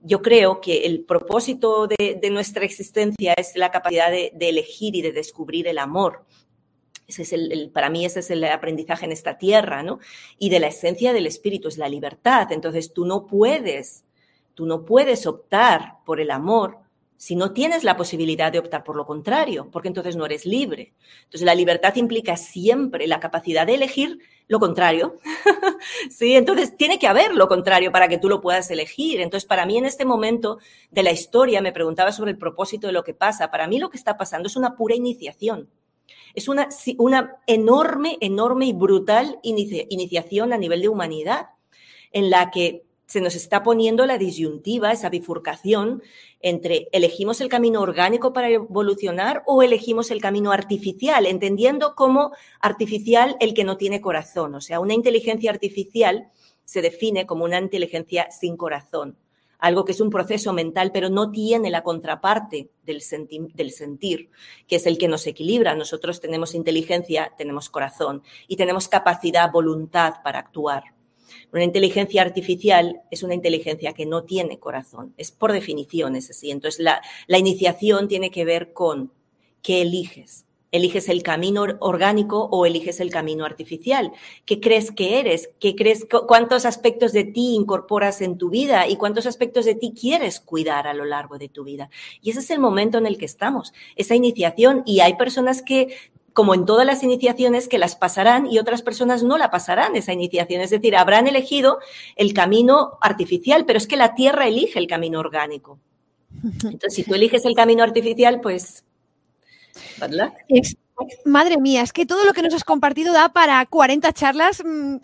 [0.00, 5.12] Yo creo que el propósito de, nuestra existencia es la capacidad de, elegir y de
[5.12, 6.24] descubrir el amor.
[7.06, 10.00] Ese es el, para mí ese es el aprendizaje en esta tierra, ¿no?
[10.38, 12.50] Y de la esencia del espíritu es la libertad.
[12.52, 14.04] Entonces tú no puedes,
[14.54, 16.78] tú no puedes optar por el amor
[17.16, 20.92] si no tienes la posibilidad de optar por lo contrario, porque entonces no eres libre.
[21.24, 25.16] Entonces la libertad implica siempre la capacidad de elegir lo contrario.
[26.10, 29.20] sí, entonces tiene que haber lo contrario para que tú lo puedas elegir.
[29.20, 30.58] Entonces para mí en este momento
[30.90, 33.50] de la historia me preguntaba sobre el propósito de lo que pasa.
[33.50, 35.70] Para mí lo que está pasando es una pura iniciación.
[36.34, 41.50] Es una, una enorme, enorme y brutal iniciación a nivel de humanidad
[42.10, 46.02] en la que se nos está poniendo la disyuntiva, esa bifurcación
[46.40, 53.36] entre elegimos el camino orgánico para evolucionar o elegimos el camino artificial, entendiendo como artificial
[53.40, 54.54] el que no tiene corazón.
[54.54, 56.30] O sea, una inteligencia artificial
[56.64, 59.18] se define como una inteligencia sin corazón,
[59.58, 64.30] algo que es un proceso mental, pero no tiene la contraparte del, sentir,
[64.66, 65.74] que es el que nos equilibra.
[65.74, 70.94] Nosotros tenemos inteligencia, tenemos corazón y tenemos capacidad, voluntad para actuar.
[71.52, 76.50] Una inteligencia artificial es una inteligencia que no tiene corazón, es por definición es así.
[76.50, 79.12] Entonces, la, la iniciación tiene que ver con
[79.62, 80.46] qué eliges.
[80.72, 84.10] ¿Eliges el camino orgánico o eliges el camino artificial?
[84.46, 85.50] ¿Qué crees que eres?
[85.60, 89.92] ¿Qué crees, ¿Cuántos aspectos de ti incorporas en tu vida y cuántos aspectos de ti
[89.92, 91.90] quieres cuidar a lo largo de tu vida?
[92.22, 94.82] Y ese es el momento en el que estamos, esa iniciación.
[94.86, 95.94] Y hay personas que
[96.32, 100.12] como en todas las iniciaciones, que las pasarán y otras personas no la pasarán esa
[100.12, 100.60] iniciación.
[100.60, 101.78] Es decir, habrán elegido
[102.16, 105.78] el camino artificial, pero es que la Tierra elige el camino orgánico.
[106.42, 108.84] Entonces, si tú eliges el camino artificial, pues...
[111.24, 114.96] madre mía, es que todo lo que nos has compartido da para 40 charlas, mm,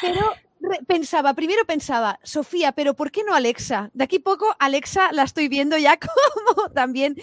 [0.00, 0.20] pero
[0.86, 3.90] pensaba, primero pensaba, Sofía, pero ¿por qué no Alexa?
[3.94, 5.98] De aquí poco Alexa la estoy viendo ya
[6.54, 7.16] como también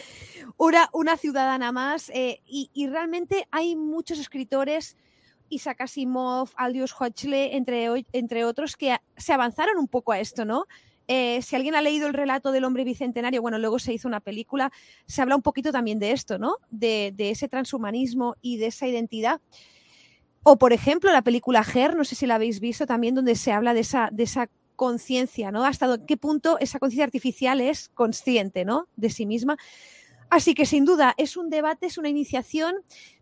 [0.57, 4.97] una, una ciudadana más eh, y, realmente hay muchos escritores,
[5.49, 10.65] Isaac Asimov, Aldous Huxley, entre, entre otros, que se avanzaron un poco a esto, ¿no?
[11.09, 14.19] Eh, si alguien ha leído el relato del hombre bicentenario, bueno, luego se hizo una
[14.19, 14.73] película,
[15.05, 16.57] se habla un poquito también de esto, ¿no?
[16.69, 19.39] De, de ese transhumanismo y de esa identidad.
[20.49, 23.51] O, por ejemplo, la película Her, no sé si la habéis visto también, donde se
[23.51, 25.65] habla de esa, de esa conciencia, ¿no?
[25.65, 28.87] Hasta qué punto esa conciencia artificial es consciente, ¿no?
[28.95, 29.57] De sí misma.
[30.29, 32.75] Así que sin duda es un debate, es una iniciación,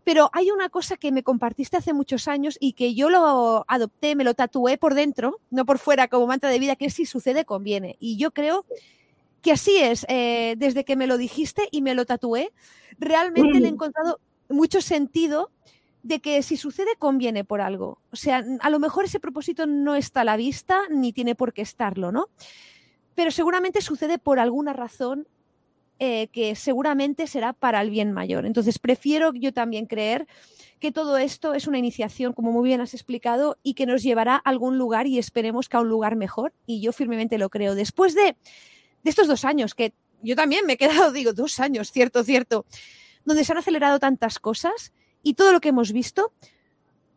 [0.04, 4.14] pero hay una cosa que me compartiste hace muchos años y que yo lo adopté,
[4.14, 7.44] me lo tatué por dentro, no por fuera como mantra de vida, que si sucede
[7.44, 7.96] conviene.
[7.98, 8.66] Y yo creo
[9.42, 12.52] que así es, eh, desde que me lo dijiste y me lo tatué,
[13.00, 13.74] realmente le he mm.
[13.74, 15.50] encontrado mucho sentido
[16.06, 17.98] de que si sucede conviene por algo.
[18.12, 21.52] O sea, a lo mejor ese propósito no está a la vista ni tiene por
[21.52, 22.28] qué estarlo, ¿no?
[23.16, 25.26] Pero seguramente sucede por alguna razón
[25.98, 28.46] eh, que seguramente será para el bien mayor.
[28.46, 30.28] Entonces, prefiero yo también creer
[30.78, 34.36] que todo esto es una iniciación, como muy bien has explicado, y que nos llevará
[34.36, 36.52] a algún lugar y esperemos que a un lugar mejor.
[36.66, 37.74] Y yo firmemente lo creo.
[37.74, 38.36] Después de,
[39.02, 39.92] estos dos años, que
[40.22, 42.64] yo también me he quedado, digo, dos años, cierto, cierto,
[43.24, 44.92] donde se han acelerado tantas cosas
[45.22, 46.32] y todo lo que hemos visto,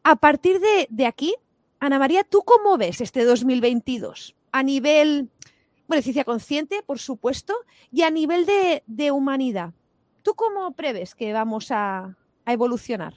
[0.03, 1.35] a partir de, aquí,
[1.79, 4.35] Ana María, ¿tú cómo ves este 2022?
[4.51, 5.29] A nivel
[5.89, 7.55] bueno, ciencia consciente, por supuesto,
[7.91, 9.71] y a nivel de, humanidad.
[10.21, 13.13] ¿Tú cómo preves que vamos a, evolucionar?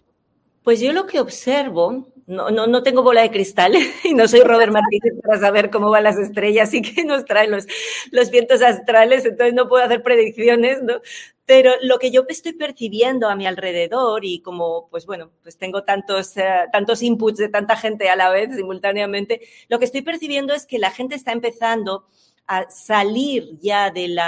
[0.62, 3.74] Pues yo lo que observo, no, no, no, tengo bola de cristal
[4.04, 7.50] y no soy Robert Martínez para saber cómo van las estrellas y qué nos traen
[7.50, 7.66] los,
[8.10, 11.00] los vientos astrales, entonces no puedo hacer predicciones, ¿no?
[11.44, 15.82] Pero lo que yo estoy percibiendo a mi alrededor y como, pues bueno, pues tengo
[15.84, 20.54] tantos, eh, tantos inputs de tanta gente a la vez, simultáneamente, lo que estoy percibiendo
[20.54, 22.06] es que la gente está empezando
[22.46, 24.18] a salir ya del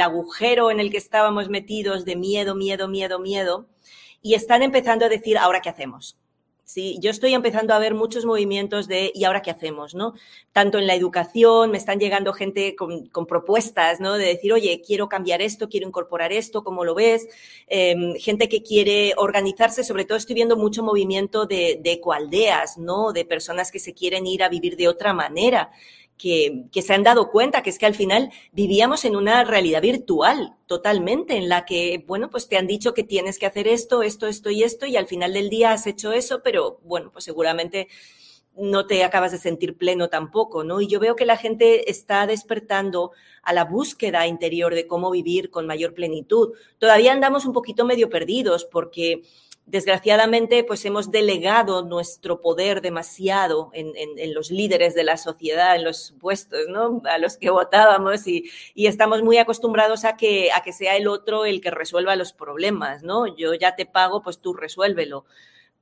[0.00, 3.68] agujero en el que estábamos metidos de miedo, miedo, miedo, miedo,
[4.22, 6.16] y están empezando a decir, ¿ahora qué hacemos?
[6.66, 9.94] Sí, yo estoy empezando a ver muchos movimientos de ¿y ahora qué hacemos?
[9.94, 10.14] ¿no?
[10.50, 14.14] Tanto en la educación, me están llegando gente con, propuestas, ¿no?
[14.14, 17.28] De decir, oye, quiero cambiar esto, quiero incorporar esto, ¿cómo lo ves?
[17.66, 23.12] Em, gente que quiere organizarse, sobre todo estoy viendo mucho movimiento de, de ecoaldeas, ¿no?
[23.12, 25.70] De personas que se quieren ir a vivir de otra manera
[26.16, 30.56] que, se han dado cuenta que es que al final vivíamos en una realidad virtual
[30.66, 34.26] totalmente, en la que, bueno, pues te han dicho que tienes que hacer esto, esto,
[34.26, 37.88] esto y esto, y al final del día has hecho eso, pero bueno, pues seguramente
[38.56, 40.80] no te acabas de sentir pleno tampoco, ¿no?
[40.80, 43.10] Y yo veo que la gente está despertando
[43.42, 46.52] a la búsqueda interior de cómo vivir con mayor plenitud.
[46.78, 49.22] Todavía andamos un poquito medio perdidos porque
[49.66, 53.94] desgraciadamente, pues hemos delegado nuestro poder demasiado en,
[54.34, 57.00] los líderes de la sociedad, en los puestos, ¿no?
[57.04, 61.44] A los que votábamos y, estamos muy acostumbrados a que, a que sea el otro
[61.44, 63.26] el que resuelva los problemas, ¿no?
[63.36, 65.24] Yo ya te pago, pues tú resuélvelo.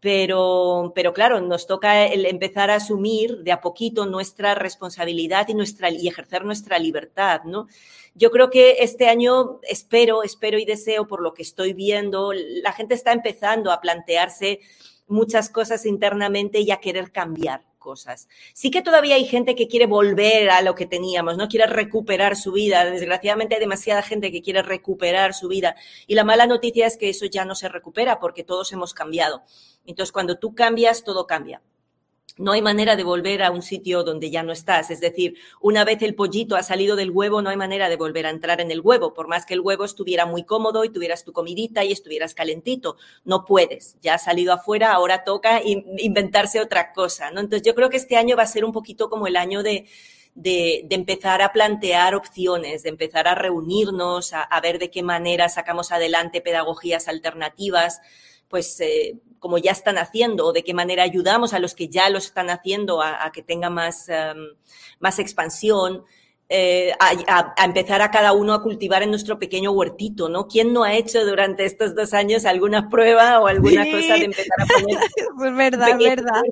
[0.02, 5.54] Pero, pero claro, nos toca el empezar a asumir de a poquito nuestra responsabilidad y,
[5.54, 7.68] nuestra, y ejercer nuestra libertad, ¿no?
[8.16, 12.72] Yo creo que este año espero, espero y deseo por lo que estoy viendo, la
[12.72, 14.58] gente está empezando a plantearse
[15.06, 18.28] muchas cosas internamente y a querer cambiar cosas.
[18.54, 22.36] Sí que todavía hay gente que quiere volver a lo que teníamos, no quiere recuperar
[22.36, 22.86] su vida.
[22.86, 25.76] Desgraciadamente hay demasiada gente que quiere recuperar su vida.
[26.06, 29.42] Y la mala noticia es que eso ya no se recupera porque todos hemos cambiado.
[29.84, 31.60] Entonces, cuando tú cambias, todo cambia.
[32.38, 34.90] No hay manera de volver a un sitio donde ya no estás.
[34.90, 38.26] Es decir, una vez el pollito ha salido del huevo, no hay manera de volver
[38.26, 41.24] a entrar en el huevo, por más que el huevo estuviera muy cómodo y tuvieras
[41.24, 42.96] tu comidita y estuvieras calentito.
[43.24, 43.96] No puedes.
[44.00, 47.30] Ya ha salido afuera, ahora toca inventarse otra cosa.
[47.30, 47.40] ¿no?
[47.40, 49.86] Entonces, yo creo que este año va a ser un poquito como el año de,
[50.34, 55.92] de, empezar a plantear opciones, de empezar a reunirnos, a, ver de qué manera sacamos
[55.92, 58.00] adelante pedagogías alternativas,
[58.48, 62.08] pues eh, como ya están haciendo o de qué manera ayudamos a los que ya
[62.08, 64.54] lo están haciendo a, que tenga más, em,
[65.00, 66.04] más expansión.
[66.48, 70.46] Eh, a, empezar a cada uno a cultivar en nuestro pequeño huertito, ¿no?
[70.46, 74.56] ¿Quién no ha hecho durante estos dos años alguna prueba o alguna cosa de empezar
[74.60, 74.98] a poner?
[75.36, 76.42] pues verdad, verdad.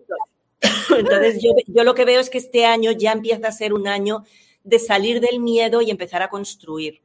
[0.99, 3.87] Entonces yo, yo lo que veo es que este año ya empieza a ser un
[3.87, 4.25] año
[4.65, 7.01] de salir del miedo y empezar a construir.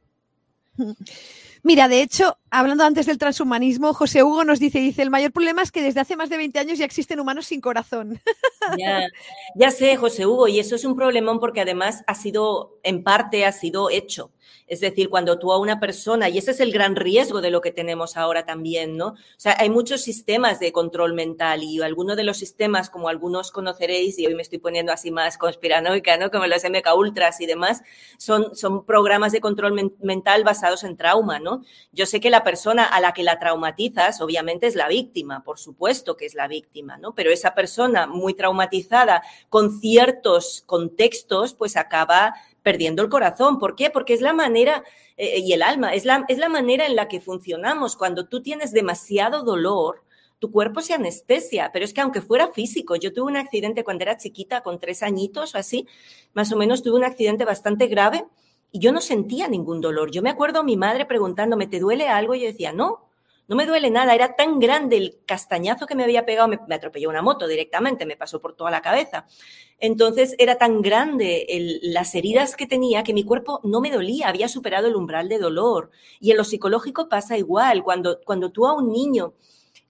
[1.66, 5.62] Mira, de hecho, hablando antes del transhumanismo, José Hugo nos dice, dice, el mayor problema
[5.62, 8.20] es que desde hace más de 20 años ya existen humanos sin corazón.
[9.56, 13.44] Ya, sé, José Hugo, y eso es un problemón porque además ha sido, en parte,
[13.44, 14.30] ha sido hecho.
[14.66, 17.60] Es decir, cuando tú a una persona, y ese es el gran riesgo de lo
[17.60, 19.08] que tenemos ahora también, ¿no?
[19.08, 23.52] O sea, hay muchos sistemas de control mental y algunos de los sistemas, como algunos
[23.52, 26.30] conoceréis, y hoy me estoy poniendo así más conspiranoica, ¿no?
[26.30, 27.82] Como los MK Ultras y demás,
[28.18, 31.62] son, son programas de control mental basados en trauma, ¿no?
[31.92, 35.58] Yo sé que la persona a la que la traumatizas, obviamente, es la víctima, por
[35.58, 37.14] supuesto que es la víctima, ¿no?
[37.14, 42.34] Pero esa persona muy traumatizada con ciertos contextos, pues acaba
[42.66, 43.60] perdiendo el corazón.
[43.60, 43.90] ¿Por qué?
[43.90, 44.82] Porque es la manera,
[45.16, 47.94] eh, y el alma, es la, es la manera en la que funcionamos.
[47.94, 50.02] Cuando tú tienes demasiado dolor,
[50.40, 54.02] tu cuerpo se anestesia, pero es que aunque fuera físico, yo tuve un accidente cuando
[54.02, 55.86] era chiquita, con tres añitos o así,
[56.34, 58.26] más o menos tuve un accidente bastante grave
[58.72, 60.10] y yo no sentía ningún dolor.
[60.10, 62.34] Yo me acuerdo a mi madre preguntándome, ¿te duele algo?
[62.34, 63.05] Y yo decía, no,
[63.48, 67.08] no me duele nada, era tan grande el castañazo que me había pegado, me, atropelló
[67.08, 69.26] una moto directamente, me pasó por toda la cabeza.
[69.78, 71.46] Entonces era tan grande
[71.82, 75.38] las heridas que tenía que mi cuerpo no me dolía, había superado el umbral de
[75.38, 75.90] dolor.
[76.18, 79.34] Y en lo psicológico pasa igual, cuando, cuando tú a un niño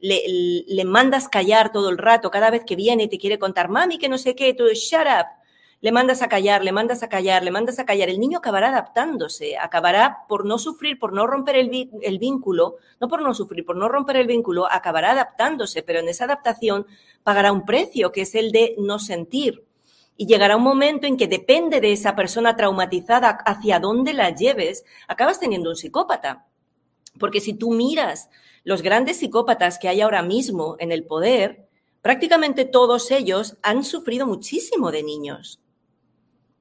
[0.01, 0.23] le,
[0.67, 3.97] le mandas callar todo el rato, cada vez que viene y te quiere contar, mami,
[3.97, 5.46] que no sé qué, tú, shut up
[5.81, 8.69] le mandas a callar, le mandas a callar, le mandas a callar, el niño acabará
[8.69, 11.69] adaptándose, acabará por no sufrir, por no romper el,
[12.19, 16.25] vínculo, no por no sufrir, por no romper el vínculo, acabará adaptándose, pero en esa
[16.25, 16.87] adaptación
[17.23, 19.65] pagará un precio, que es el de no sentir.
[20.17, 24.85] Y llegará un momento en que depende de esa persona traumatizada hacia dónde la lleves,
[25.09, 26.47] acabas teniendo un psicópata.
[27.21, 28.31] Porque si tú miras
[28.65, 31.69] los grandes psicópatas que hay ahora mismo en el poder,
[32.01, 35.61] prácticamente todos ellos han sufrido muchísimo de niños.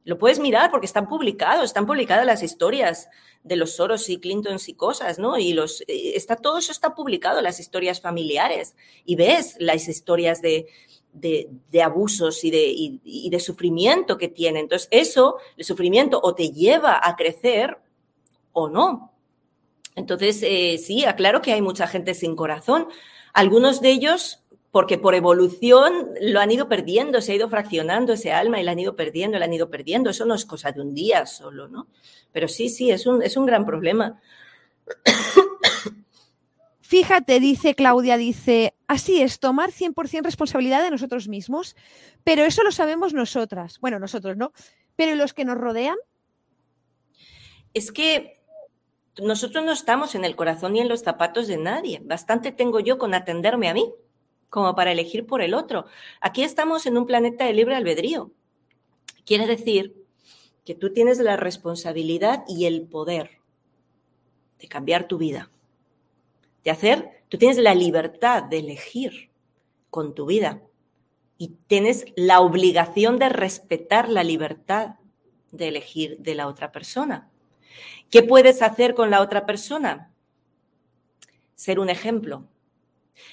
[0.06, 3.10] Lo puedes mirar porque están publicados, están publicadas las historias
[3.44, 5.38] de los Soros y Clintons y cosas, ¿no?
[5.38, 10.44] Y los, eh, está, todo eso está publicado, las historias familiares, y ves las historias
[10.44, 10.68] de,
[11.12, 14.64] de, abusos y de, y, de sufrimiento que tienen.
[14.64, 17.80] Entonces, eso, el sufrimiento, o te lleva a crecer
[18.54, 19.12] o no.
[19.96, 22.88] Entonces, eh, sí, aclaro que hay mucha gente sin corazón.
[23.34, 24.44] Algunos de ellos
[24.76, 28.72] porque por evolución lo han ido perdiendo, se ha ido fraccionando ese alma y la
[28.74, 30.10] han ido perdiendo, la han ido perdiendo.
[30.10, 31.88] Eso no es cosa de un día solo, ¿no?
[32.34, 34.20] Pero sí, sí, es un, es un gran problema.
[36.82, 41.78] Fíjate, dice Claudia, dice, así es, tomar 100% responsabilidad de nosotros mismos,
[42.26, 43.80] pero eso lo sabemos nosotras.
[43.80, 44.52] Bueno, nosotros no,
[44.98, 45.96] pero los que nos rodean.
[47.74, 48.44] Es que
[49.24, 52.02] nosotros no estamos en el corazón ni en los zapatos de nadie.
[52.04, 53.90] Bastante tengo yo con atenderme a mí,
[54.56, 55.86] como para elegir por el otro.
[56.22, 58.32] Aquí estamos en un planeta de libre albedrío.
[59.26, 59.94] Quiere decir
[60.64, 63.42] que tú tienes la responsabilidad y el poder
[64.58, 65.52] de cambiar tu vida
[66.66, 69.30] de hacer, tú tienes la libertad de elegir
[69.92, 70.62] con tu vida
[71.38, 74.96] y tienes la obligación de respetar la libertad
[75.52, 77.30] de elegir de la otra persona.
[78.10, 80.12] ¿Qué puedes hacer con la otra persona?
[81.54, 82.48] Ser un ejemplo.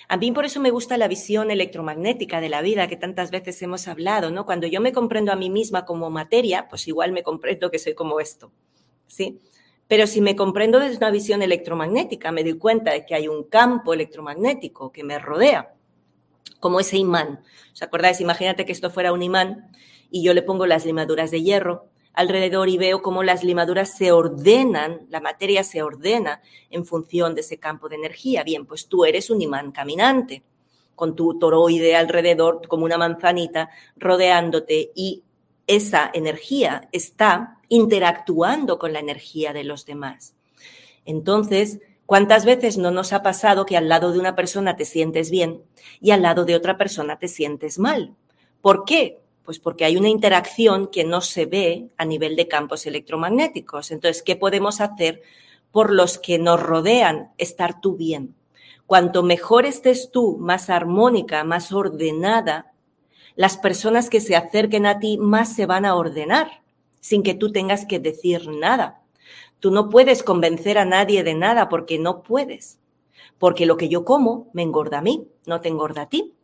[0.09, 3.61] A mí por eso me gusta la visión electromagnética de la vida que tantas veces
[3.63, 4.47] hemos hablado, ¿no?
[4.47, 7.95] Cuando yo me comprendo a mí misma como materia, pues igual me comprendo que soy
[7.95, 8.53] como esto,
[9.07, 9.41] ¿sí?
[9.89, 13.45] Pero si me comprendo desde una visión electromagnética, me doy cuenta de que hay un
[13.45, 15.75] campo electromagnético que me rodea,
[16.61, 17.43] como ese imán.
[17.73, 18.21] ¿Os acordáis?
[18.21, 19.71] Imagínate que esto fuera un imán
[20.11, 24.13] y yo le pongo las limaduras de hierro alrededor y veo cómo las limaduras se
[24.13, 28.43] ordenan, la materia se ordena en función de ese campo de energía.
[28.43, 30.43] Bien, pues tú eres un imán caminante,
[30.95, 35.23] con tu toroide alrededor como una manzanita rodeándote y
[35.67, 40.35] esa energía está interactuando con la energía de los demás.
[41.05, 45.31] Entonces, ¿cuántas veces no nos ha pasado que al lado de una persona te sientes
[45.31, 45.63] bien
[46.01, 48.15] y al lado de otra persona te sientes mal?
[48.61, 49.22] ¿Por qué?
[49.45, 53.91] Pues porque hay una interacción que no se ve a nivel de campos electromagnéticos.
[53.91, 55.23] Entonces, ¿qué podemos hacer
[55.73, 57.33] por los que nos rodean?
[57.39, 58.35] Estar tú bien.
[58.87, 62.73] Cuanto mejor estés tú, más armónica, más ordenada,
[63.35, 66.63] las personas que se acerquen a ti más se van a ordenar
[67.01, 69.03] sin que tú tengas que decir nada.
[69.59, 72.79] Tú no puedes convencer a nadie de nada porque no puedes.
[73.39, 76.35] Porque lo que yo como me engorda a mí, no te engorda a ti.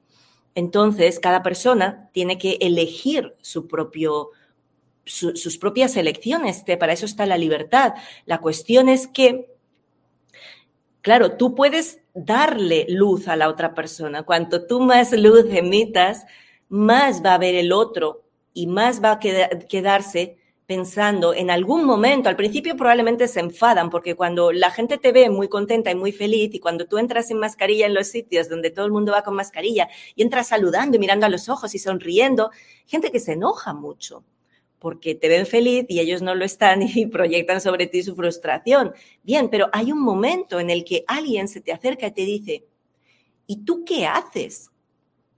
[0.54, 4.30] Entonces, cada persona tiene que elegir su propio,
[5.04, 6.64] sus propias elecciones.
[6.78, 7.94] Para eso está la libertad.
[8.26, 9.54] La cuestión es que,
[11.00, 14.24] claro, tú puedes darle luz a la otra persona.
[14.24, 16.26] Cuanto tú más luz emitas,
[16.68, 20.38] más va a ver el otro y más va a quedarse
[20.68, 25.30] pensando en algún momento, al principio probablemente se enfadan porque cuando la gente te ve
[25.30, 28.68] muy contenta y muy feliz y cuando tú entras sin mascarilla en los sitios donde
[28.68, 31.78] todo el mundo va con mascarilla y entras saludando y mirando a los ojos y
[31.78, 32.50] sonriendo,
[32.86, 34.24] gente que se enoja mucho
[34.78, 38.92] porque te ven feliz y ellos no lo están y proyectan sobre ti su frustración.
[39.22, 42.66] Bien, pero hay un momento en el que alguien se te acerca y te dice,
[43.46, 44.70] ¿y tú qué haces?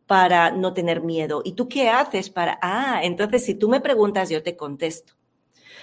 [0.06, 1.40] para no tener miedo?
[1.44, 2.58] ¿Y tú qué haces para...?
[2.60, 5.19] Ah, entonces si tú me preguntas, yo te contesto.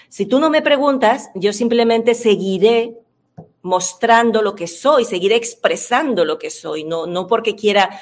[0.10, 2.98] Si tú no me preguntas, yo simplemente seguiré
[3.62, 8.00] mostrando lo que soy, seguiré expresando lo que soy, no, no porque quiera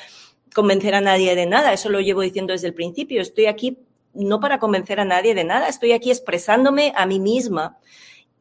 [0.54, 3.80] convencer a nadie de nada, eso lo llevo diciendo desde el principio, estoy aquí
[4.14, 7.78] no para convencer a nadie de nada, estoy aquí expresándome a mí misma.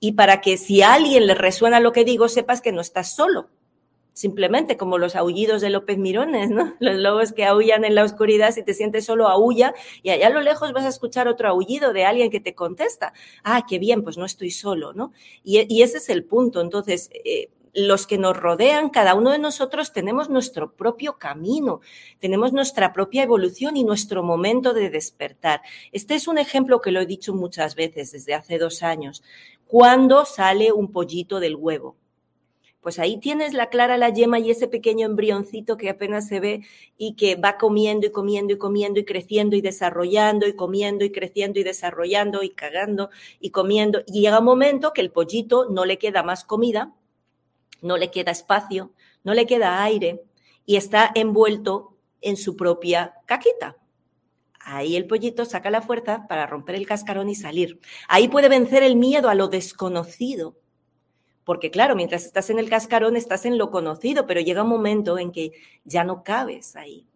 [0.00, 3.14] Y para que si a alguien le resuena lo que digo, sepas que no estás
[3.14, 3.48] solo,
[4.14, 6.74] simplemente como los aullidos de López Mirones, ¿no?
[6.80, 10.30] Los lobos que aullan en la oscuridad, si te sientes solo, aulla y allá a
[10.30, 13.12] lo lejos vas a escuchar otro aullido de alguien que te contesta.
[13.42, 15.12] Ah, qué bien, pues no estoy solo, ¿no?
[15.42, 16.60] Y, ese es el punto.
[16.60, 21.80] Entonces, eh, los que nos rodean, cada uno de nosotros tenemos nuestro propio camino,
[22.20, 25.60] tenemos nuestra propia evolución y nuestro momento de despertar.
[25.90, 29.24] Este es un ejemplo que lo he dicho muchas veces desde hace dos años.
[29.66, 31.96] Cuando sale un pollito del huevo?
[32.84, 36.66] Pues ahí tienes la clara, la yema y ese pequeño embrioncito que apenas se ve
[36.98, 41.10] y que va comiendo y comiendo y comiendo y creciendo y desarrollando y comiendo y
[41.10, 43.08] creciendo y desarrollando y cagando
[43.40, 44.02] y comiendo.
[44.06, 46.94] Y llega un momento que el pollito no le queda más comida,
[47.80, 50.22] no le queda espacio, no le queda aire
[50.66, 53.78] y está envuelto en su propia caquita.
[54.60, 57.80] Ahí el pollito saca la fuerza para romper el cascarón y salir.
[58.08, 60.56] Ahí puede vencer el miedo a lo desconocido
[61.44, 65.18] porque claro, mientras estás en el cascarón estás en lo conocido, pero llega un momento
[65.18, 65.52] en que
[65.84, 67.06] ya no cabes ahí.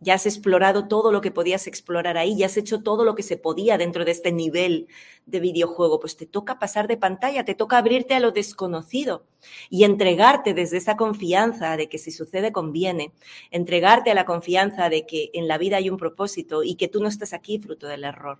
[0.00, 3.22] Ya has explorado todo lo que podías explorar ahí, ya has hecho todo lo que
[3.22, 4.88] se podía dentro de este nivel
[5.24, 6.00] de videojuego.
[6.00, 9.24] Pues te toca pasar de pantalla, te toca abrirte a lo desconocido
[9.70, 13.12] y entregarte desde esa confianza de que si sucede conviene,
[13.50, 17.00] entregarte a la confianza de que en la vida hay un propósito y que tú
[17.00, 18.38] no estás aquí fruto del error.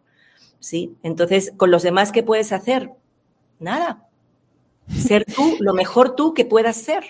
[0.60, 0.94] ¿Sí?
[1.02, 2.90] Entonces, con los demás, ¿qué puedes hacer?
[3.58, 4.06] Nada,
[4.88, 7.04] ser tú, lo mejor tú que puedas ser.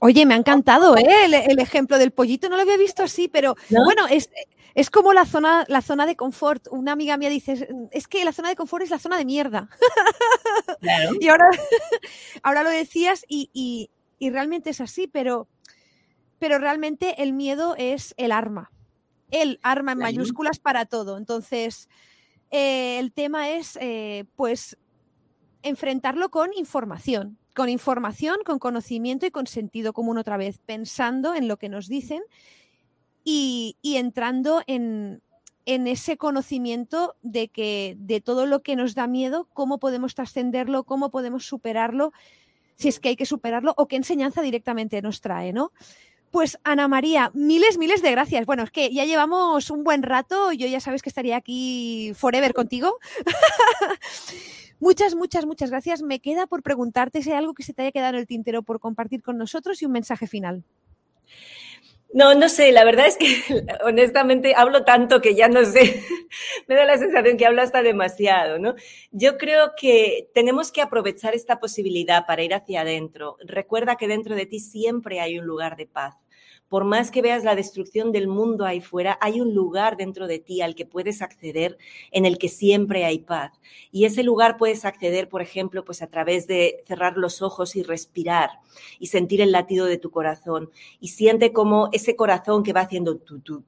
[0.00, 1.24] Oye, me ha encantado ¿eh?
[1.26, 4.30] el, ejemplo del pollito, no lo había visto así, pero bueno, es,
[4.74, 6.66] es como la zona, la zona de confort.
[6.70, 9.68] Una amiga mía dice, es que la zona de confort es la zona de mierda.
[11.20, 11.50] y ahora,
[12.42, 15.48] ahora lo decías y, realmente es así, pero,
[16.38, 18.70] pero realmente el miedo es el arma.
[19.30, 21.16] El arma en mayúsculas para todo.
[21.16, 21.88] Entonces,
[22.50, 24.76] eh, el tema es, eh, pues,
[25.62, 31.48] enfrentarlo con información con información, con conocimiento y con sentido común otra vez, pensando en
[31.48, 32.22] lo que nos dicen
[33.24, 35.22] y, entrando en,
[35.66, 41.10] ese conocimiento de que de todo lo que nos da miedo, cómo podemos trascenderlo, cómo
[41.10, 42.12] podemos superarlo,
[42.76, 45.72] si es que hay que superarlo o qué enseñanza directamente nos trae, ¿no?
[46.30, 48.46] Pues Ana María, miles, miles de gracias.
[48.46, 52.54] Bueno, es que ya llevamos un buen rato, yo ya sabes que estaría aquí forever
[52.54, 52.98] contigo.
[54.80, 56.02] Muchas, muchas, muchas gracias.
[56.02, 58.62] Me queda por preguntarte si hay algo que se te haya quedado en el tintero
[58.62, 60.64] por compartir con nosotros y un mensaje final.
[62.12, 63.28] No, no sé, la verdad es que
[63.84, 66.02] honestamente hablo tanto que ya no sé,
[66.66, 68.74] me da la sensación que hablo hasta demasiado, ¿no?
[69.12, 73.36] Yo creo que tenemos que aprovechar esta posibilidad para ir hacia adentro.
[73.44, 76.16] Recuerda que dentro de ti siempre hay un lugar de paz
[76.70, 80.38] por más que veas la destrucción del mundo ahí fuera, hay un lugar dentro de
[80.38, 81.76] ti al que puedes acceder
[82.12, 83.50] en el que siempre hay paz.
[83.90, 87.82] Y ese lugar puedes acceder, por ejemplo, pues a través de cerrar los ojos y
[87.82, 88.50] respirar
[89.00, 90.70] y sentir el latido de tu corazón.
[91.00, 93.64] Y siente como ese corazón que va haciendo tu, tu,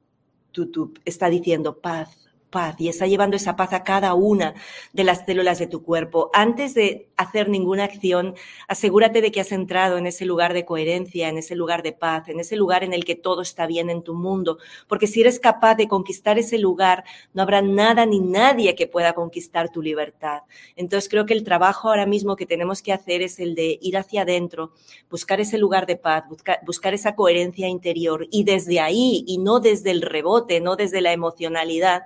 [0.53, 4.55] tu, tu, está diciendo paz, paz y está llevando esa paz a cada una
[4.93, 6.31] de las células de tu cuerpo.
[6.33, 8.37] Antes de hacer ninguna acción,
[8.69, 12.29] asegúrate de que has entrado en ese lugar de coherencia, en ese lugar de paz,
[12.29, 15.41] en ese lugar en el que todo está bien en tu mundo, porque si eres
[15.41, 17.03] capaz de conquistar ese lugar,
[17.35, 20.43] no habrá nada ni nadie que pueda conquistar tu libertad.
[20.77, 23.97] Entonces creo que el trabajo ahora mismo que tenemos que hacer es el de ir
[23.97, 24.73] hacia adentro,
[25.11, 29.59] buscar ese lugar de paz, buscar, buscar esa coherencia interior y desde ahí y no
[29.59, 32.03] desde el rebote, no desde la emocionalidad,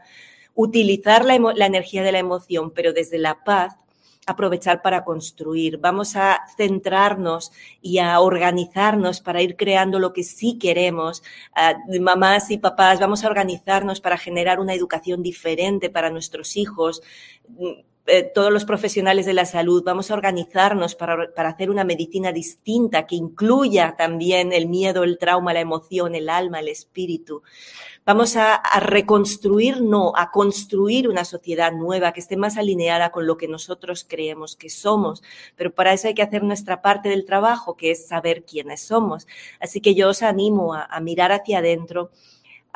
[0.57, 1.37] utilizar la,
[1.67, 3.77] energía de la emoción, pero desde la paz,
[4.27, 5.79] aprovechar para construir.
[5.79, 11.23] Vamos a centrarnos y a organizarnos para ir creando lo que sí queremos.
[12.01, 17.03] Mamás y papás, vamos a organizarnos para generar una educación diferente para nuestros hijos.
[18.09, 22.31] Eh, todos los profesionales de la salud, vamos a organizarnos para, para, hacer una medicina
[22.31, 27.43] distinta que incluya también el miedo, el trauma, la emoción, el alma, el espíritu.
[28.05, 33.27] Vamos a, a, reconstruir, no, a construir una sociedad nueva que esté más alineada con
[33.27, 35.25] lo que nosotros creemos que somos.
[35.57, 39.27] Pero para eso hay que hacer nuestra parte del trabajo, que es saber quiénes somos.
[39.59, 42.13] Así que yo os animo a, a mirar hacia adentro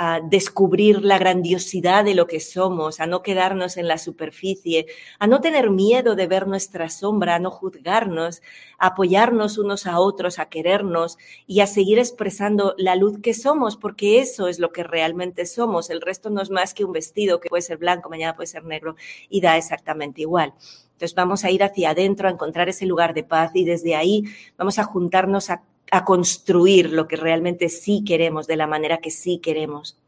[0.02, 4.86] a descubrir la grandiosidad de lo que somos, a no quedarnos en la superficie,
[5.18, 8.40] a no tener miedo de ver nuestra sombra, a no juzgarnos,
[8.78, 13.76] a apoyarnos unos a otros, a querernos y a seguir expresando la luz que somos,
[13.76, 15.90] porque eso es lo que realmente somos.
[15.90, 18.64] El resto no es más que un vestido que puede ser blanco, mañana puede ser
[18.64, 18.96] negro
[19.28, 20.54] y da exactamente igual.
[20.92, 24.24] Entonces vamos a ir hacia adentro, a encontrar ese lugar de paz y desde ahí
[24.56, 29.10] vamos a juntarnos a a construir lo que realmente sí queremos, de la manera que
[29.10, 29.98] sí queremos.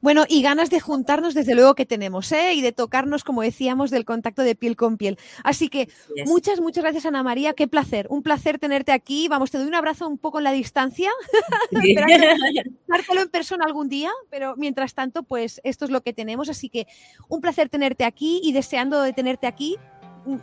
[0.00, 2.54] Bueno, y ganas de juntarnos desde luego que tenemos, ¿eh?
[2.54, 5.18] Y de tocarnos, como decíamos, del contacto de piel con piel.
[5.44, 5.88] Así que
[6.24, 7.52] muchas, muchas gracias, Ana María.
[7.52, 8.06] Qué placer.
[8.08, 9.28] Un placer tenerte aquí.
[9.28, 11.10] Vamos, te doy un abrazo un poco en la distancia.
[11.82, 11.94] Sí.
[13.20, 16.48] en persona algún día, pero mientras tanto, pues esto es lo que tenemos.
[16.48, 16.86] Así que
[17.28, 19.76] un placer tenerte aquí y deseando de tenerte aquí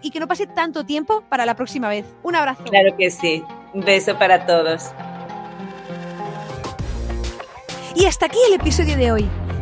[0.02, 2.06] y que no pase tanto tiempo para la próxima vez.
[2.24, 2.64] Un abrazo.
[2.64, 3.44] Claro que sí.
[3.74, 4.92] Un beso para todos.
[7.96, 9.30] Y hasta aquí el episodio de hoy.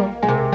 [0.00, 0.49] Mundo.